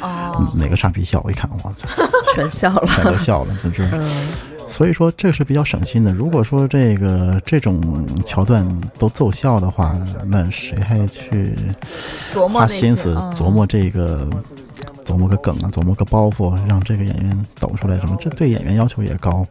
[0.00, 1.88] 哦，哪个傻逼笑，我一看，我操，
[2.36, 2.86] 全笑了。
[2.86, 3.88] 全都笑了，就是。
[3.92, 4.28] 嗯，
[4.70, 6.14] 所以说这个是比较省心的。
[6.14, 8.66] 如果说这个这种桥段
[8.98, 9.94] 都奏效的话，
[10.26, 11.54] 那谁还去
[12.32, 14.26] 花心思嗯琢磨这个？
[15.02, 18.16] 琢磨个梗啊，琢磨个包袱，让这个演员抖出来什么？
[18.20, 19.44] 这对演员要求也高。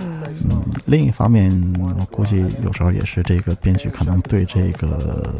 [0.00, 5.34] 嗯，另一方面，我估计有时候也是这个编剧可能对这个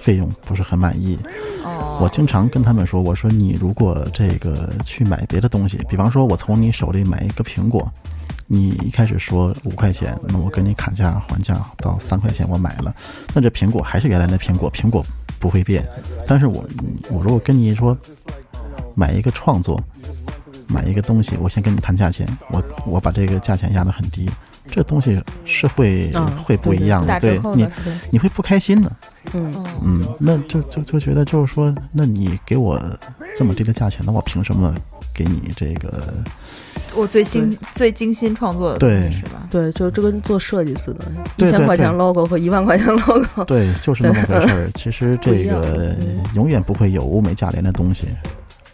[0.00, 1.18] 费用不是很满意。
[1.62, 7.86] 哦，我经常跟他们说，我说你如果这个去买别的东西，比方说我从你手里买一个苹果，
[8.46, 12.94] 你一开始说五块钱，那我跟你砍价还价到三块钱，我买了，
[13.34, 15.04] 那这苹果还是原来的苹果，苹果
[15.38, 15.86] 不会变。
[16.26, 16.64] 但是我
[17.10, 17.96] 我如果跟你说
[18.94, 19.78] 买一个创作，
[20.66, 24.28] 买一个东西，我先跟你谈价钱，我我把这个价钱压得很低，
[24.70, 27.68] 这东西是会、啊会不一样的，对你
[28.10, 28.92] 你会不开心的。
[29.32, 29.52] 嗯，
[29.82, 32.80] 嗯，那就就就觉得就是说，那你给我
[33.36, 34.74] 这么低的价钱，那我凭什么
[35.14, 36.02] 给你这个？
[36.96, 39.46] 我最新最精心创作的东对西是吧？
[39.48, 41.04] 对，就这跟做设计似的，
[41.36, 44.70] 一千块钱 logo 和一万块钱 logo，对，就是那么回事儿。
[44.74, 45.94] 其实这个
[46.34, 48.08] 永远不会有物美价廉的东西，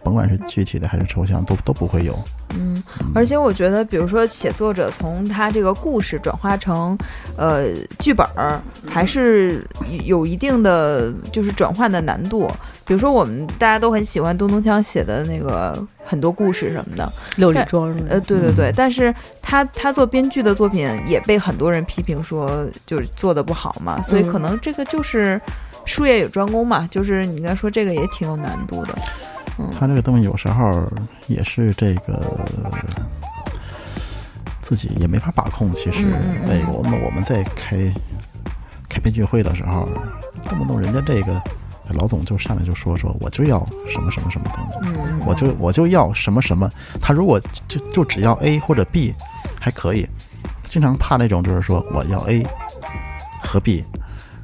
[0.06, 2.16] 甭管是具体的还是抽象，都都不会有。
[2.50, 2.80] 嗯，
[3.12, 6.96] 而且我觉得，比如说写作者从他这个故事转化成
[7.36, 9.66] 呃剧本儿，还是
[10.04, 12.48] 有一定的就是转换的难度。
[12.84, 25.40] 比如说，我们大家都很喜欢东东锵写的那个很多故事什么的，六里庄呃，的，对对对，但是他他做编剧的作品也被很多人批评说就是做的不好嘛，所以可嗯能这个就是
[25.84, 28.96] 术业有专攻嘛，就是你应该说这个也挺有难度的。
[29.58, 30.90] 嗯他这个东西有时候
[31.28, 32.22] 也是这个
[34.60, 35.72] 自己也没法把控。
[35.72, 37.76] 其实嗯嗯嗯那个我们我们在开
[38.88, 39.88] 开编剧会的时候，
[40.48, 41.40] 动不动人家这个
[41.90, 44.90] 老总就上来就说说我就要什么什么什么东西。
[44.90, 49.14] 嗯，我就我就要什么什么，他如果就就只要 A 或者 B
[49.60, 50.06] 还可以，
[50.64, 52.44] 经常怕那种就是说我要 A
[53.40, 53.84] 和 B，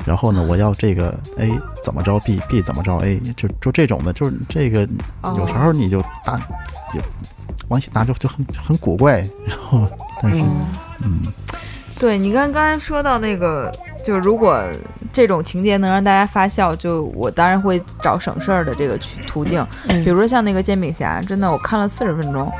[0.07, 1.51] 然后呢我要这个 A
[1.83, 4.89] 怎么着 B，B 怎么着 A，就就这种的，就是这个
[5.23, 5.35] 哦。
[5.39, 6.41] 有时候你就搭
[6.95, 7.01] 有
[7.69, 9.87] 往一起拿就就很很古怪， 然后
[10.21, 10.67] 但是嗯。
[11.05, 11.21] 嗯。
[12.01, 13.73] 对你刚刚才说到那个，
[14.05, 14.61] 就如果
[15.13, 20.03] 这种情节能让大家发笑，就我当然会找省事儿的这个渠途径，嗯。
[20.03, 22.51] 比如说像那个煎饼侠，真的我看了四十分钟。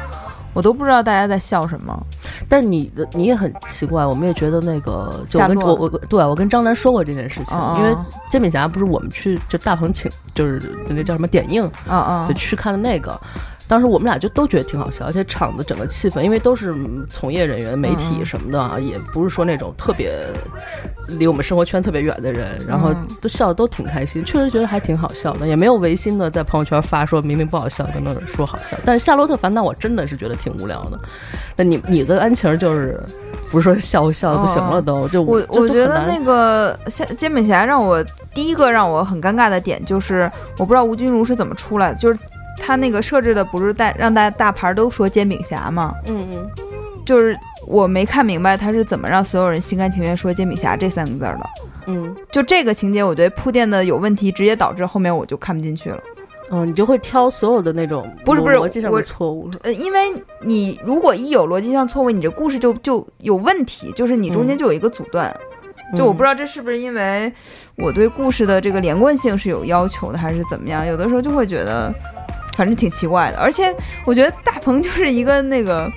[0.55, 2.07] 我都不知道大家在笑什么，
[2.53, 7.97] 但你的你也很奇怪，我们也觉得那个，就我跟我我对我跟张楠说过这件事情，因为
[8.31, 11.67] 煎饼侠不是我们去就大鹏请就是那叫什么点映，
[12.29, 13.19] 就去看的那个。
[13.73, 20.13] 当时我们俩就都觉得挺好笑，而且场子整个气氛，因为都是嗯从业人员、媒体嗯什么的啊，也不是说那种特别
[21.09, 28.77] 离我们生活圈特别远的人，然后嗯都笑的都挺开心，确实觉得还挺好笑的，也没有违心的在朋友圈发说明明不好笑，跟那儿说好笑。
[28.85, 30.99] 但是《夏洛特烦恼》我真的是觉得挺无聊的。
[31.57, 33.03] 那你你跟安晴就是
[33.51, 38.05] 不是说笑笑的不行了都，就我就我觉得那个像煎饼侠让我
[38.35, 42.19] 第一个让我很尴尬的点就是，我不知道吴君如是怎么出来的，就是
[42.59, 45.95] 他那个设置的不是大让大家大牌都说煎饼侠吗？
[46.07, 46.51] 嗯嗯
[47.05, 47.37] 就是
[47.67, 51.51] 我没看明白他是怎么让所有人心甘情愿说煎饼侠这三个字儿的。
[51.87, 55.99] 嗯就这个情节，我觉得铺垫的有问题，直接导致后面我就看不进去了。
[56.51, 59.99] 嗯，你就会挑所有的那种不是不是逻辑上我的错误，呃，因为
[60.41, 65.35] 你如果一有逻辑上错误，你这故事就就有问题，就是你中间就有一个阻断。
[65.97, 67.33] 就我不知，道这是不是因为
[67.77, 70.87] 我对故事的这个连贯性是有要求的，还是怎么样？
[70.87, 71.93] 有的时候就会觉得，
[72.57, 73.39] 反正挺奇怪的。
[73.39, 73.75] 而且
[74.05, 75.91] 我觉得大鹏就是一个那个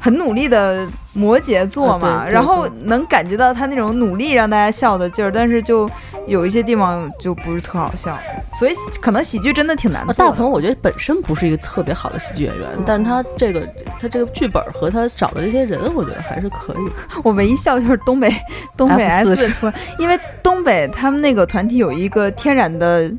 [0.00, 5.90] 很努力的摩羯座嘛，然后能感觉到他那种努力让大家笑的劲儿，但是就
[6.26, 8.18] 有一些地方就不是特好笑，
[8.58, 10.14] 所以可能喜剧真的挺难的。
[10.14, 13.60] 大鹏我觉得本身不是一个特别好的喜剧演员，但是他这个
[14.00, 16.76] 他这个剧本和他找的这些人，我觉得还是可以。
[17.22, 18.32] 我唯一笑就是东北
[18.76, 23.10] 东北 S 出来，因为东北他们那个团体有一个天然的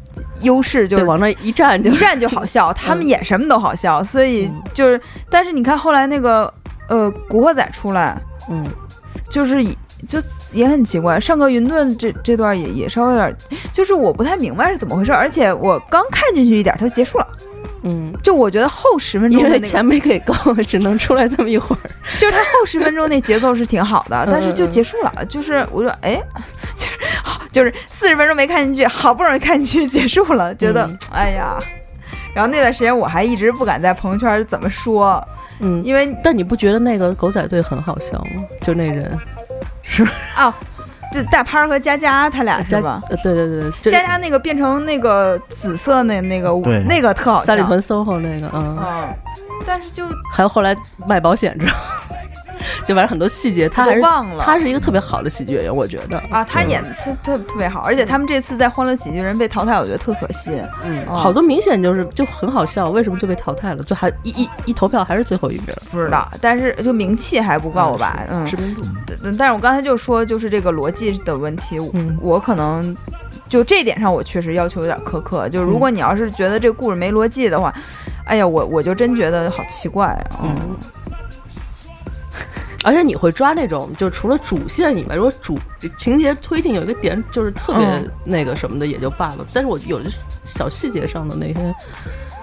[0.41, 6.51] 优势，就，是往那一站就一站就好笑， 他们演什么都好笑，所以就是，但是你看后来那个
[6.89, 8.19] 呃《古惑仔》出来，
[8.49, 8.65] 嗯，
[9.29, 9.63] 就是
[10.07, 10.19] 就
[10.51, 13.35] 也很奇怪，上个云顿这这段也也稍微有点，
[13.71, 17.27] 就是我不太明白是怎么回事，而且我刚看进去一点，它就结束了。
[17.85, 20.33] 嗯，就我觉得后十分钟因为的，钱没给够，
[20.65, 21.79] 只能出来这么一会儿。
[22.17, 25.11] 就是它后十分钟那节奏是挺好的，嗯但是就结束了。
[25.27, 26.21] 就是我说，哎，
[26.77, 31.61] 就是好，就是四十分钟没看进去，好不容易看进去结束了，觉得、嗯哎呀。
[32.33, 35.25] 然后那段时间我还一直不敢在朋友圈怎么说，
[35.59, 38.43] 嗯，因为但你不觉得那个狗仔队很好笑吗？
[38.61, 39.17] 就那人
[39.81, 40.03] 是，
[40.35, 40.53] 啊，
[41.11, 43.01] 这大潘和佳佳他俩是佳吧？
[43.09, 43.47] 呃对对
[43.81, 46.51] 对，佳佳那个变成那个紫色那那个
[46.87, 49.13] 那个特好笑，三里屯 SOHO 那个，嗯，嗯，
[49.65, 50.75] 但是就还有后来
[51.05, 51.75] 卖保险之后，
[52.85, 56.17] 就反正很多细节，他还是忘了他是一个特别好的喜剧演员，我觉得。
[56.31, 60.51] 啊，他演特特特别好，而且他们这次在《欢乐喜剧人》被淘汰，我觉得特可惜。
[60.83, 63.83] 嗯，哦好多明显就是就很好笑，为什么就被淘汰了？
[63.83, 68.25] 就还一一一投票还是最后一名，不知道，但是就名气还不够吧？
[68.29, 68.81] 嗯，知名度。
[69.23, 72.95] 但但是我刚才就说，就是这个逻辑的问题，嗯我可能
[73.47, 75.47] 就这点上，我确实要求有点苛刻。
[75.49, 77.73] 就如果你要是觉得这个故事没逻辑的话，
[78.25, 80.39] 哎呀，我我就真觉得好奇怪啊。
[80.43, 80.55] 嗯，
[82.83, 85.57] 而且你会抓那种，就除了主线以外，如果主
[85.97, 90.09] 情节推进有一个点就是特别嗯那个什么的也就罢了，但是我有的
[90.43, 91.75] 小细节上的那些，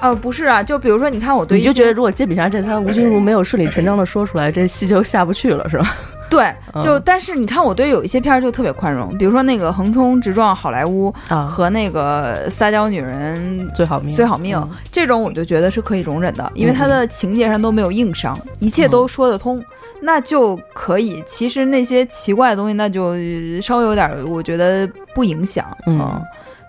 [0.01, 5.95] 啊，不是啊，就比如说，你看我对你就觉得如果煎饼侠这三吴君如没有顺理成章的说出来，这戏就下不去了，是吧？
[6.31, 19.61] 对，嗯就但是你看我对有一些片儿就特别宽容，比如说那个横冲直撞好莱坞啊，和那个撒娇女人最好命，最好命、嗯这种，我就觉得是可以容忍的，因为它的情节上都没有硬伤，一切都说得通，
[20.01, 21.23] 那就可以。
[21.27, 23.15] 其实那些奇怪的东西，那就
[23.61, 25.65] 稍微有点儿，我觉得不影响。
[25.87, 26.21] 嗯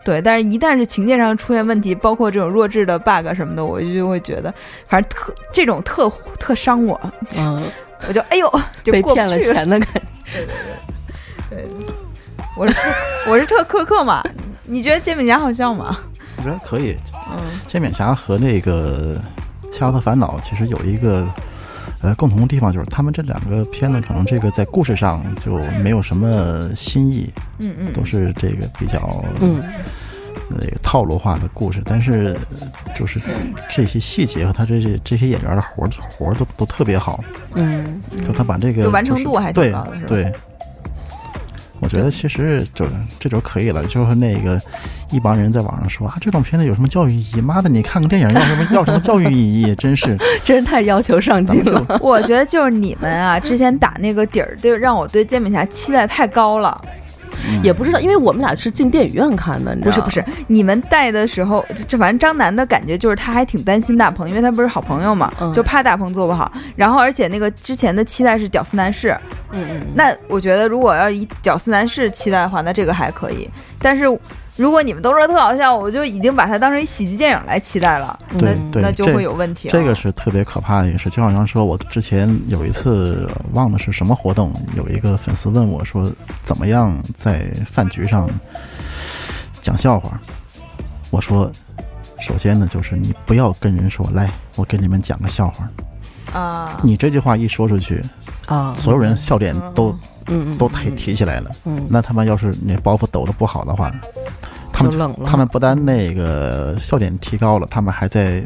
[0.04, 4.52] 对，但是一旦是情节上出现问题，包括这种弱智的 bug 什么的，我就会觉得，
[4.88, 7.00] 反正特这种特特伤我，
[7.38, 7.62] 嗯，
[8.08, 8.52] 我就哎呦，
[8.84, 9.54] 就被骗了过不去。
[9.54, 10.02] 钱的感觉。
[11.50, 11.86] 对对对，
[12.58, 12.76] 我是
[13.30, 14.24] 我是特苛刻嘛？
[14.66, 15.96] 你觉得煎饼侠好笑吗？
[16.38, 16.98] 我觉得可以。
[17.32, 19.22] 嗯煎饼侠和那个
[19.78, 21.26] 《夏洛特烦恼》其实有一个
[22.02, 29.62] 呃共同的地方，就是他们这两个片子可能这个在故事上就没有什么新意，嗯嗯，都是这个比较嗯
[30.50, 32.38] 那个套路化的故事，但是
[32.96, 33.22] 就是
[33.70, 37.24] 这些细节和他这些这些演员的活儿活儿都都特别好，
[37.56, 40.34] 嗯就他把这个就完成度还挺对高的是吧对。
[41.82, 42.86] 我觉得其实就
[43.20, 44.62] 这就可以了，就是那个
[45.12, 47.42] 一帮人在网上说啊，这种片子有什么教育意义？
[47.42, 49.76] 妈的，你看个电影要什么要什么教育意义？
[49.76, 50.16] 真是，
[50.46, 52.00] 真是太要求上进了。
[52.00, 56.80] 我觉得就是你们啊，之前打那个底儿，对让我对煎饼侠期待太高了。
[57.64, 59.98] 也不知道，因为我们俩是进电影院看的，你知道。
[59.98, 65.54] 吗不是不是，你们带的时候，这这反正张楠的感觉就是他还挺担心大鹏，因为他不是好朋友嘛，嗯。
[65.54, 66.52] 就怕大鹏做不好。
[66.76, 69.16] 然后而且那个之前的期待是屌丝男士，
[69.52, 73.50] 嗯嗯，那我觉得如果要以屌丝男士期待的话，那这个还可以。
[73.80, 74.06] 但是
[74.58, 79.72] 如果你们都说特好笑，我就已经把它当成一喜剧电影来期待了，那那就会有问题了。
[79.72, 86.12] 这个是特别可怕的一个事，就好像说我之前有一次忘了是什么活动，有一个粉丝问我说，
[86.44, 88.30] 怎么样在饭局上
[89.62, 90.20] 讲笑话？
[91.10, 91.52] 我说，
[92.20, 95.68] 首先呢，就是你不要跟人说来，我给你们讲个笑话。
[96.34, 98.04] 啊，你这句话一说出去，
[98.48, 99.90] 啊，所有人笑点都
[100.28, 101.52] 嗯嗯都提提起来了。
[101.66, 103.92] 嗯，那他们要是你包袱抖得不好的话，
[104.72, 108.42] 他们他们不但那个笑点提高了，他们还在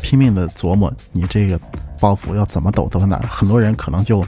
[0.00, 1.60] 拼命的琢磨你这个
[2.00, 3.24] 包袱要怎么抖抖到哪儿。
[3.28, 4.24] 很多人可能就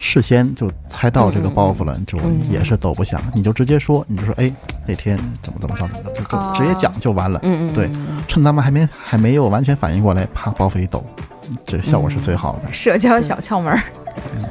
[0.00, 4.50] 事先就猜到这个包袱了，就嗯也是抖不响，你就直接说，你就说，哎，
[4.86, 7.40] 那天怎么怎么着，怎么着，就就直接讲就完了。
[7.42, 7.90] 嗯嗯，对
[8.26, 11.04] 趁他们还没还没有完全反应过来，啪，包袱一抖，
[11.64, 12.72] 这效果是最好的。
[12.72, 13.80] 社交小窍门儿。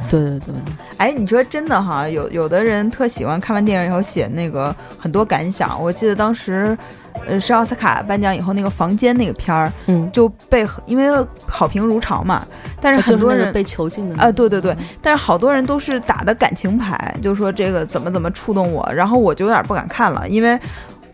[0.09, 0.53] 对对对，
[0.97, 5.81] 哎，你说真的哈，有有的人特喜欢看完电影以后写那个很多感想。
[5.81, 6.77] 我记得当时，
[7.25, 12.45] 呃，是奥斯卡颁奖以后那个《房间》那个片儿嗯，就被因为好评如潮嘛，
[12.81, 20.59] 但是很多人就是被囚禁的啊，对对对，但是好多人都是打的感情牌，就说这个怎么怎么触动我，然后我就有点不敢看了，因为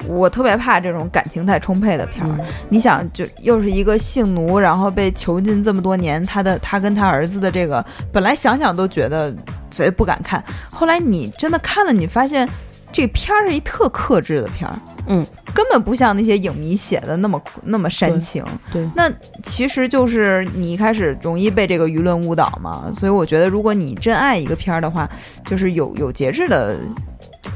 [0.07, 2.35] 我特别怕这种感情太充沛的片儿。
[2.39, 9.33] 嗯你想，就又是一个性奴，然后被囚禁这么多年，他的他跟他儿子的这个，本来想想都觉得
[9.71, 12.47] 所以不敢看，后来你真的看了，你发现
[12.91, 14.75] 这片儿是一特克制的片儿，
[15.07, 18.43] 嗯，根本不像那些影迷写的那么那么煽情。
[18.71, 19.11] 对那
[19.43, 25.09] 其实就是你一开始容易被这个舆论误导嘛，所以我觉得如果你真爱一个片儿的话，
[25.45, 26.77] 就是有有节制的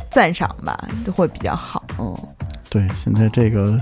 [0.09, 1.83] 赞赏吧，都会比较好。
[1.99, 2.15] 嗯，
[2.69, 3.79] 对，现在这个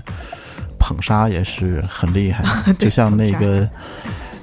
[0.80, 2.44] 捧杀也是很厉害，
[2.80, 3.66] 就像那个《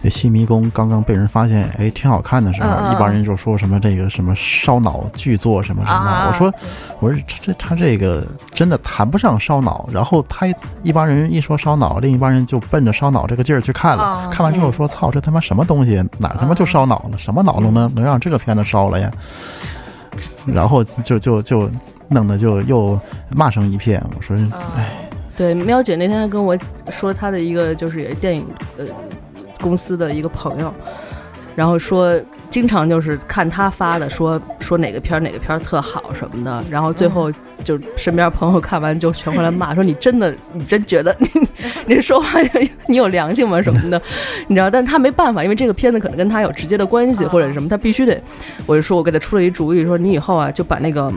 [0.00, 6.28] 那新迷宫》刚刚被人发现，哎，挺好看的时候，一帮人就说什么这个什么烧脑巨作什么什么，啊。
[6.28, 6.54] 我说
[7.00, 10.46] 我说这这他这个真的谈不上烧脑，然后他
[10.84, 17.18] 一帮人一说烧脑，另一帮人就奔着烧脑这个劲儿去看了，啊看完之后说操，这他妈什么东西，哪他妈就烧脑呢？
[17.18, 19.10] 什么脑能能能让这个片子烧了呀？
[20.54, 21.70] 然后就就就
[22.08, 22.98] 弄得就又
[23.34, 24.36] 骂声一片，我说
[24.76, 25.08] 哎。
[25.36, 26.58] 对，喵姐那天还跟我
[26.90, 28.44] 说她的一个就是也是电影
[28.76, 28.84] 呃
[29.60, 30.74] 公司的一个朋友，
[31.58, 32.16] 然后说
[32.48, 37.32] 经常就是看他发的，说说哪个片儿哪个片儿特好什么的，然后最后
[37.64, 41.28] 就身边朋友看完就全回来骂说你真的你真觉得 你
[41.86, 42.38] 你说话
[42.86, 44.00] 你有良心吗什么的，
[44.46, 44.70] 你知道？
[44.70, 48.22] 但他没办法，因为这个片子可能跟他有直接的关系或者什么，他必须得，
[48.64, 51.12] 我就说我给他出了一主意，说你以后啊就把那个。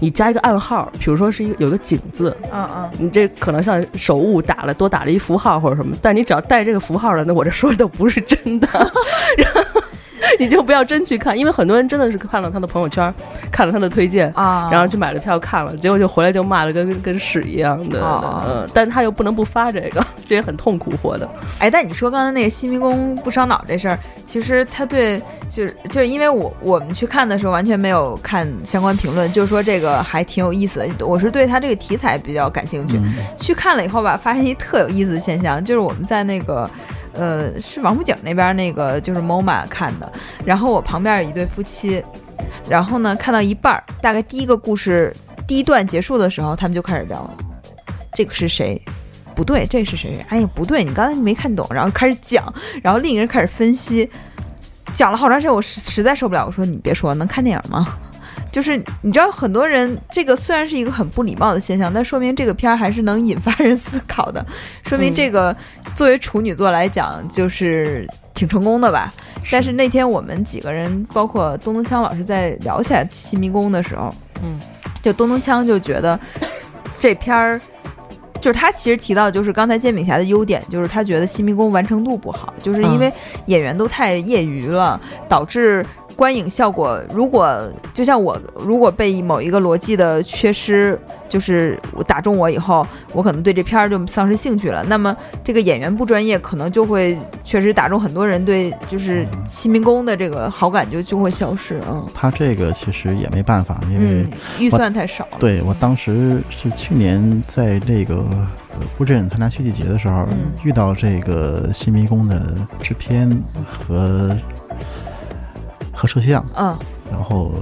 [0.00, 8.68] 你加一个暗号，比如说是一个有一个井字，嗯嗯，你这可能像手误打了多打了一符号或者什么，但你只要带这个符号了，那我这说的都不是真的。
[9.38, 9.73] 然后，
[10.40, 13.12] 你就不要真去看，因为很多人真的是看了他的朋友圈，
[13.50, 14.30] 看了他的推荐。
[14.34, 21.28] 啊，然后就买了票看了，结果就回来就骂的跟跟屎一样的，哦嗯，但是他又不能不发这个， 这也很痛苦活的。
[21.58, 31.06] 哎，但你说刚才那个新迷宫不烧脑这事儿，其实他对就是就是因为我我们去看的时候完全没有看相关评论，就是说这个还挺有意思的。
[31.06, 32.98] 我是对他这个题材比较感兴趣，
[33.36, 36.68] 去看了以后吧，发现一特有意思的现象，就是我们在那个。
[37.14, 40.12] 呃，是王府井那边那个就是 MoMA 看的，
[40.44, 42.04] 然后我旁边有一对夫妻，
[42.68, 45.14] 然后呢看到一半，大概第一个故事
[45.46, 47.28] 第一段结束的时候，他们就开始聊
[48.12, 48.80] 这个是谁，
[49.34, 50.24] 不对，这是谁？
[50.28, 52.52] 哎呀，不对，你刚才没看懂，然后开始讲，
[52.82, 54.10] 然后另一个人开始分析，
[54.92, 57.98] 讲了好长时间，我实实在受不了，我说你别说，能看电影吗？
[58.54, 64.46] 就是你知道，很多人这个虽然是一个很不礼貌的现象，但说明这个片儿还是能引发人思考的，
[64.86, 65.54] 说明这个
[65.96, 69.12] 作为处女座来讲，就是挺成功的吧。
[69.50, 74.56] 但是那天我们几个人，包括东东锵老师在聊起来《新迷宫》的时候，嗯，
[75.02, 76.16] 就东东锵就觉得
[76.96, 77.60] 这片儿。
[78.40, 83.10] 就是他其实提到，就是刚才煎饼侠的优点，就是他觉得《新迷宫》完成度不好，就是因为
[83.46, 85.82] 演员都太业余了，导致
[86.14, 87.00] 观影效果。
[87.12, 90.98] 如果就像我，如果被某一个逻辑的缺失，
[91.28, 94.84] 就是打中我以后，我可能对这片儿就丧失兴趣了。
[94.84, 101.80] 那么这个演员不专业，可能就会确实打中很多人对就是《新民工》的这个好感就就会消失。
[101.90, 105.38] 嗯他这个其实也没办法，因为嗯，预算太少了。
[105.40, 114.36] 对我当时是去年在这个呃乌镇参加秋季节的时候，嗯遇到这个新迷宫的制片和
[115.94, 116.76] 和摄像，嗯
[117.10, 117.52] 然后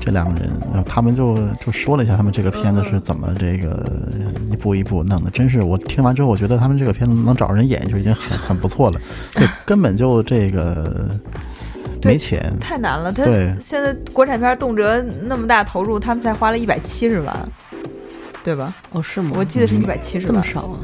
[0.00, 3.90] 这两个人，然后他们就就说了一下他们这个片子是怎么这个
[4.50, 9.00] 一步一步弄的，真是我听完之后，我觉得他们这个片子能找人演就已经很很不错了，
[9.34, 11.08] 对，根本就这个
[12.04, 13.10] 没钱，太难了。
[13.12, 17.48] 他对现在国产片动辄那么大投入，他们才花了一百七十万，
[18.44, 18.72] 对吧？
[18.92, 19.32] 哦，是吗？
[19.34, 20.80] 我记得是一百七十万，这么少啊？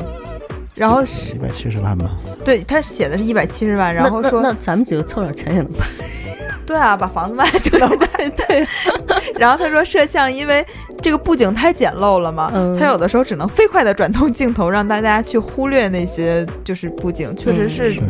[0.75, 2.11] 然后是一百七十万吧，
[2.45, 5.87] 对他写的是一百七十万，然后说那那咱们几个凑点钱也能办。
[6.67, 8.07] 对啊，把房子卖就能卖。
[8.35, 8.67] 对，
[9.39, 10.67] 然后他说摄像因为
[11.01, 12.77] 这个布景太简陋了嘛，嗯。
[12.79, 18.01] 他有的时候只能飞快的转动镜头，让大家去忽略那些就是布景，确实是，是。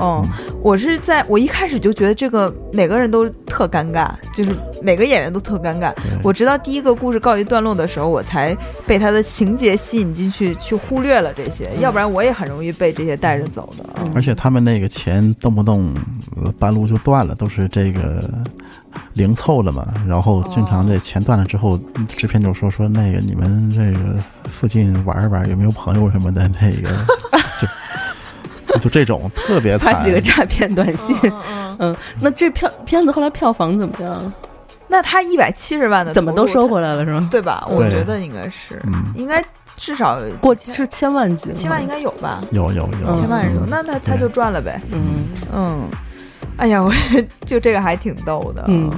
[0.00, 0.22] 嗯，
[0.62, 4.50] 我是在我一开始就觉得这个每个人都特尴尬，就是
[4.86, 5.92] 每个演员都特尴尬。
[6.22, 8.56] 我直到第一个故事告一段落的时候，我才
[8.86, 13.84] 被他的情节吸引进去，去忽略了这些，要不然我也很容易被这些带着走的。
[13.98, 15.92] 嗯而且他们那个钱动不动
[16.40, 18.22] 呃半路就断了，都是这个
[19.14, 19.84] 零凑了嘛。
[20.06, 21.76] 然后经常这钱断了之后，
[22.16, 24.16] 制片就说说那个你们这个
[24.48, 26.48] 附近玩一玩，有没有朋友什么的？
[26.60, 26.88] 那个
[27.58, 29.92] 就就这种特别惨。
[29.98, 31.16] 发几个诈骗短信。
[31.24, 34.32] 嗯嗯，嗯，那这票片子后来票房怎么样？
[34.88, 36.66] 那他一百七十万的怎么都收。
[36.66, 37.28] 回来了是吗？
[37.30, 37.64] 对吧？
[37.70, 39.44] 我觉得应该是，嗯应该
[39.76, 44.80] 至少千过是千万级千，万应该有吧，有有有，千万人有，嗯那他他就赚了呗。
[44.90, 45.88] 嗯嗯，
[46.56, 46.92] 哎呀，我
[47.46, 48.64] 就这个还挺逗的。
[48.66, 48.90] 嗯，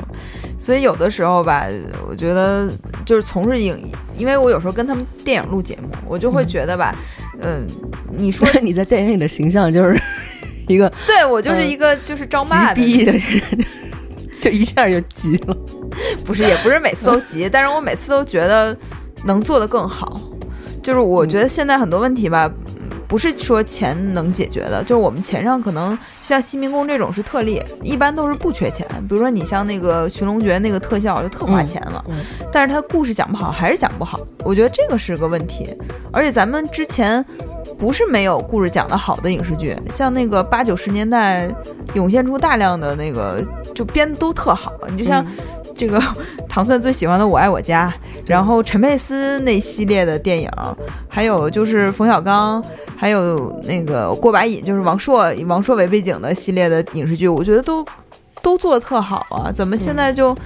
[0.58, 1.66] 所以有的时候吧，
[2.08, 2.70] 我觉得
[3.04, 3.78] 就是从事影，
[4.16, 6.94] 因为我有时候跟他们电影录节目，我就会觉得吧，
[7.40, 7.66] 嗯，
[8.10, 10.00] 你说 你在电影里的形象就是
[10.68, 13.22] 一个对我就是一个就是招骂的，逼的人，
[14.40, 15.56] 就一下就急了。
[16.24, 18.76] 不是，也不是每次都急，但是我每次都觉得
[19.24, 20.20] 能做得更好。
[20.82, 22.50] 就是我觉得现在很多问题吧，
[23.06, 28.86] 不是说钱能解决的，就是我们钱上可能像新民工这种是特例，一般都是不缺钱。
[29.08, 32.16] 比如说你像那个《寻龙诀》那个特效就特花钱了，嗯
[32.52, 35.76] 但是它故事讲不好还是讲不好，我觉得这个是个问题。
[36.12, 37.24] 而且咱们之前。
[37.78, 41.48] 不是没有故事讲得好的影视剧，像那个八九十年代
[41.94, 43.40] 涌现出大量的那个，
[43.72, 44.72] 就编的都特好。
[44.88, 45.24] 你就像
[45.78, 46.02] 这个
[46.48, 47.88] 唐蒜最喜欢的《我爱我家》，
[48.26, 50.50] 然后陈佩斯那系列的电影，
[51.08, 52.62] 还有就是冯小刚，
[52.96, 57.86] 还有那个过把瘾，就是王朔以王朔为背景的系列的影视剧，我觉得都
[58.42, 59.52] 都做的特好啊！
[59.52, 60.36] 怎么现在就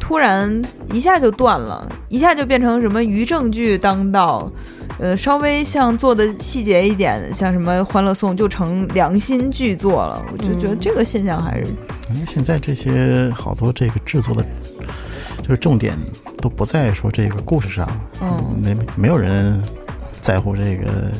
[0.00, 0.62] 突然
[0.92, 4.50] 一下就断了，一下就变成什么余正剧当道？
[4.98, 11.64] 呃，稍微像做的细节一点，像什么《欢乐颂》就成良心剧作了，我就觉得这个现象还是
[12.12, 14.44] 因为现在这些好多这个制作的，
[15.42, 15.96] 就是重点
[16.40, 17.88] 都不在说这个故事上，
[18.20, 18.60] 嗯。
[18.62, 19.60] 没没有人
[20.20, 21.10] 在乎这个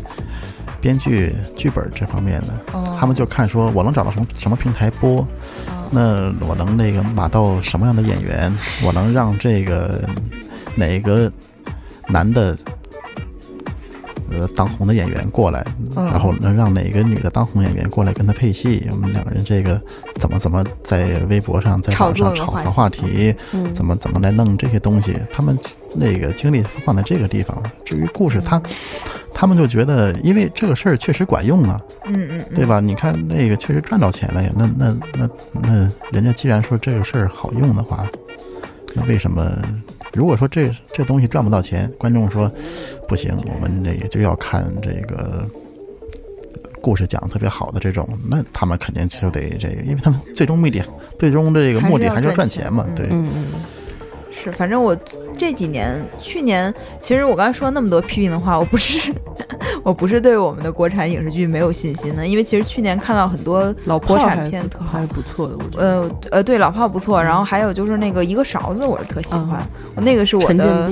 [0.80, 2.96] 编剧剧本这方面的，哦。
[3.00, 5.26] 他们就看说我能找到什么什么平台播，
[5.92, 10.08] 那我能那个码到什么样的演员，我能让这个
[10.74, 11.30] 哪个
[12.08, 12.56] 男的。
[14.34, 15.62] 呃当红的演员过来，
[15.94, 19.78] 嗯然后能让哪个女的当红演员过来跟他配戏，我们两个人这个
[20.18, 25.58] 怎么怎么在微博上在炒网作上炒炒话题，嗯怎么怎么来弄这些东西，他们
[25.94, 27.62] 那个精力放在这个地方。
[27.84, 28.58] 至于故事，他
[29.34, 32.64] 他们就觉得，因为这个事儿确实管用啊，嗯嗯，嗯对？
[32.66, 32.80] 吧？
[32.80, 38.06] 你看那个确实赚到钱了呀，那那那那人家既然说这个事儿好用的话，
[38.94, 39.44] 那为什么？
[40.14, 42.50] 如果说这这东西赚不到钱，观众说
[43.08, 45.48] 不行，我们那个就要看这个
[46.82, 50.84] 故事讲得特别好的这种，那他们肯定就得这个，因为他们最终目的，
[51.18, 53.06] 最终这个目的还是要赚钱嘛，对。
[53.10, 53.44] 嗯嗯
[54.32, 54.96] 是，反正我
[55.36, 59.12] 这几年，去年其实我刚才说了那么多批评的话，我不是
[59.84, 65.82] 我不是对我们的国产影视剧没有信心的，因为其实去年看到很多老国产片特好还是不错的，我觉得。
[65.84, 70.90] 呃呃，对，老炮不错，然后还有就是那个一个勺子，我是特喜欢，啊我那个是我的，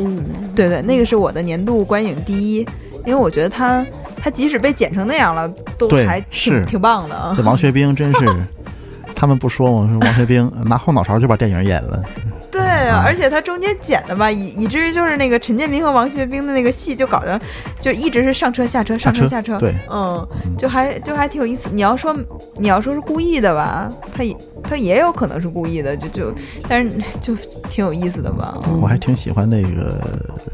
[0.54, 2.58] 对对，那个是我的年度观影第一，
[3.06, 3.84] 因为我觉得他
[4.16, 7.42] 他即使被剪成那样了，都还挺是挺棒的啊这。
[7.42, 8.26] 王学兵真是，
[9.16, 9.88] 他们不说吗？
[9.90, 12.02] 说王学兵拿后脑勺就把电影演了，
[12.50, 17.40] 对，而且他中间剪的吧，以以至于就是那个陈建斌和王学兵的那个戏，就搞得
[17.80, 20.26] 就一直是上车下车上车下车，对，嗯，
[20.58, 21.68] 就还就还挺有意思。
[21.72, 22.16] 你要说
[22.56, 26.34] 你要说是故意的吧，他也他也有可能是故意的，就就
[26.68, 27.34] 但是就
[27.68, 28.58] 挺有意思的吧。
[28.80, 30.00] 我还挺喜欢那个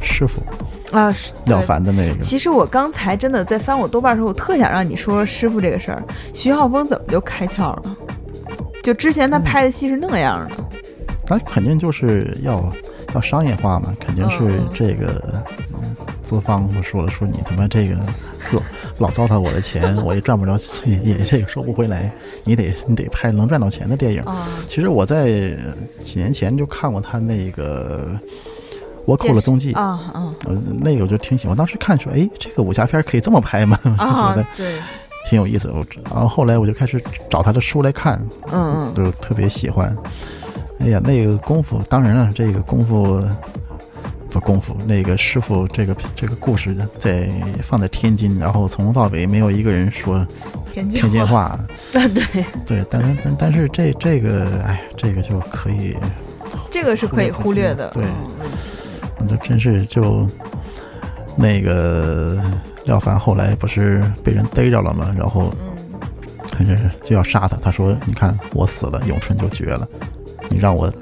[0.03, 0.43] 师傅
[0.93, 6.03] 啊，是廖凡的那个，其实我刚才真的在翻我豆瓣的时候，我特想让你说说师傅这个事儿。
[6.35, 7.97] 徐浩峰怎么就开窍了？
[8.83, 10.57] 就之前他拍的戏是那样的，
[11.27, 12.73] 他肯定就是要
[13.15, 15.43] 要商业化嘛，肯定是这个
[15.75, 17.97] 嗯资方说了说你他妈这个
[18.53, 18.63] 老
[18.99, 22.11] 老糟蹋我的钱， 我也赚不着，也也这个收不回来，
[22.45, 24.23] 你得你得拍能赚到钱的电影。
[24.23, 25.57] 啊，其实我在
[26.01, 28.09] 几年前就看过他那个
[29.13, 31.57] 《倭寇的踪迹》啊啊呃，那个我就挺喜欢。
[31.57, 33.79] 当时看说，哎，这个武侠片可以这么拍吗？
[33.85, 34.49] 我就觉得啊！
[34.57, 34.75] 对，
[35.31, 35.69] 挺有意思。
[35.71, 37.01] 我然后后来我就开始
[37.31, 38.19] 找他的书来看，
[38.53, 39.97] 嗯嗯就特别喜欢。
[40.81, 43.23] 哎呀，那个功夫，当然了，这个功夫
[44.31, 47.29] 不功夫，那个师傅，这个这个故事在
[47.63, 50.27] 放在天津，然后从头到尾没有一个人说
[50.73, 51.59] 天津天津话，
[51.93, 55.97] 话，对， 对，但但但但是这这个，哎，这个就可以，
[56.71, 57.89] 这个是可以忽略的。
[57.91, 58.09] 对嗯
[58.39, 58.65] 问题
[59.19, 60.29] 我就真是就
[61.35, 62.39] 那个
[62.85, 65.15] 廖凡后来不是被人逮着了吗？
[65.17, 65.73] 然后嗯。
[66.49, 69.87] 他这是就要杀他，他说：“你看我死了，咏春就绝了，
[70.49, 70.93] 你让我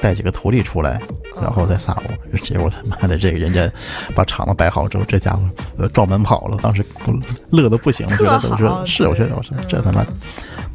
[0.00, 1.00] 带几个徒弟出来，
[1.40, 2.38] 然后再撒我。
[2.42, 3.70] ”结果他妈的这个人家
[4.14, 5.42] 把场子摆好之后，这家伙
[5.78, 7.14] 呃撞门跑了，当时我
[7.50, 10.04] 乐的不行，我觉得说是，我觉得我说嗯这他妈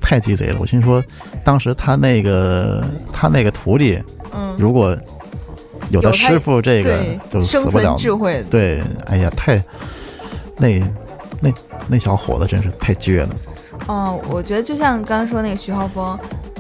[0.02, 0.58] 太鸡贼了。
[0.60, 1.04] 我心说，
[1.44, 4.02] 当时他那个他那个徒弟，
[4.34, 4.98] 嗯，如果
[5.90, 9.62] 有的师傅这个就死不了，智慧，对，哎呀，太
[10.58, 10.80] 那
[11.42, 11.54] 那
[11.88, 13.30] 那小伙子真是太倔了。
[13.88, 16.18] 嗯，我觉得就像刚刚说那个徐浩峰，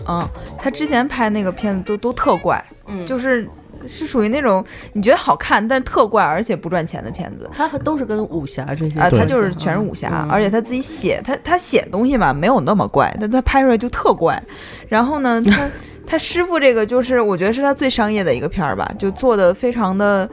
[0.09, 3.47] 嗯，他之前拍那个片子都都特怪，嗯就是
[3.85, 7.49] 是属于那种你觉得好看，但是特怪而且不赚钱的片子。
[7.53, 14.41] 他都是跟武侠这些啊，他就是全是武侠，嗯而且他自己写，他他写东西吧没有那么怪，但他拍出来就特怪。
[14.87, 15.69] 然后呢，他
[16.05, 20.27] 他师傅这个就是我觉得是他最商业的一个片儿吧，就做的非常的。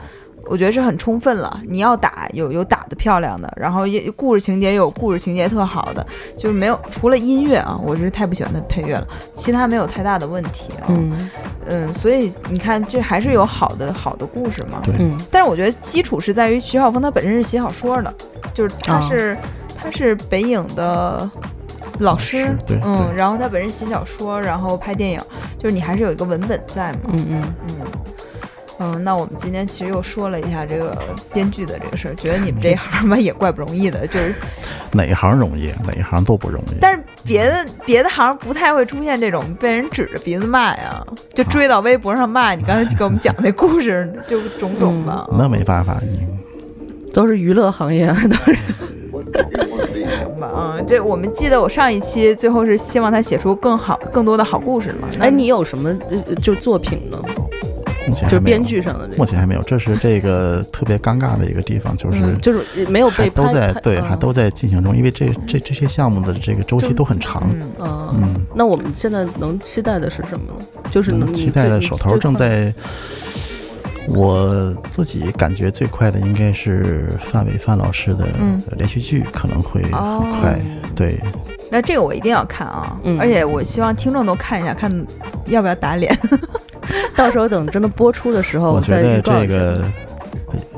[0.48, 1.60] 我觉得是很充分了。
[1.68, 10.86] 你要打有有打的漂亮的，然后也故事情节有故事情节特好的，就是没有除了音乐啊，我是太不喜欢他配乐了，其他没有太大的问题啊。
[10.88, 11.30] 嗯
[11.68, 14.80] 嗯，所以你看这还是有好的好的故事嘛。
[14.84, 18.14] 对嗯但是我觉得基础是在于徐浩峰他本身是写小说的，
[18.54, 19.36] 就是他哦是、
[19.76, 21.28] 他是北影的
[21.98, 25.20] 老师，嗯，然后他本身写小说，然后拍电影，
[25.58, 27.74] 就是你还是有一个文本在嘛，嗯嗯，嗯。
[28.78, 30.96] 嗯，那我们今天其实又说了一下这个
[31.32, 34.34] 编剧的这个事儿，觉得你们这一行吧也怪不容易的，就是，
[34.92, 36.76] 哪一行容易，哪一行都不容易。
[36.80, 41.02] 但是别的别的行不太会出现这种被人指着鼻子骂呀，
[41.34, 42.62] 就追到微博上骂你。
[42.64, 45.26] 刚才给我们讲那故事，就种种吧。
[45.38, 46.26] 那没办法，你
[47.14, 48.58] 都是娱乐行业，都是
[50.06, 55.08] 行吧，嗯，这我们记得我上一期最后是希望他写出更好、更多的好故事嘛。
[55.18, 57.18] 那哎，你有什么呃就作品呢？
[58.06, 67.42] 目前还没有就编剧上的这个，目前还没有，这是这个特别尴尬的一个地方，就是嗯就是没有被都在对，嗯还都在进行中，因为这这这些项目的这个周期都很长。
[67.52, 70.66] 嗯，嗯嗯，那我们现在能期待的是什么呢？
[70.90, 72.36] 就是能嗯期待的手头正。
[72.36, 72.72] 在，
[74.08, 80.60] 我自己感觉最快的应该是范伟范老师的嗯连续剧，可能会哦很快。
[80.94, 81.18] 对，
[81.70, 84.90] 那这个我一定要看啊，嗯而且我希望听众都看一下，看
[85.46, 86.14] 要不要打脸。
[87.16, 89.84] 到时候等真的播出的时候，我觉得这个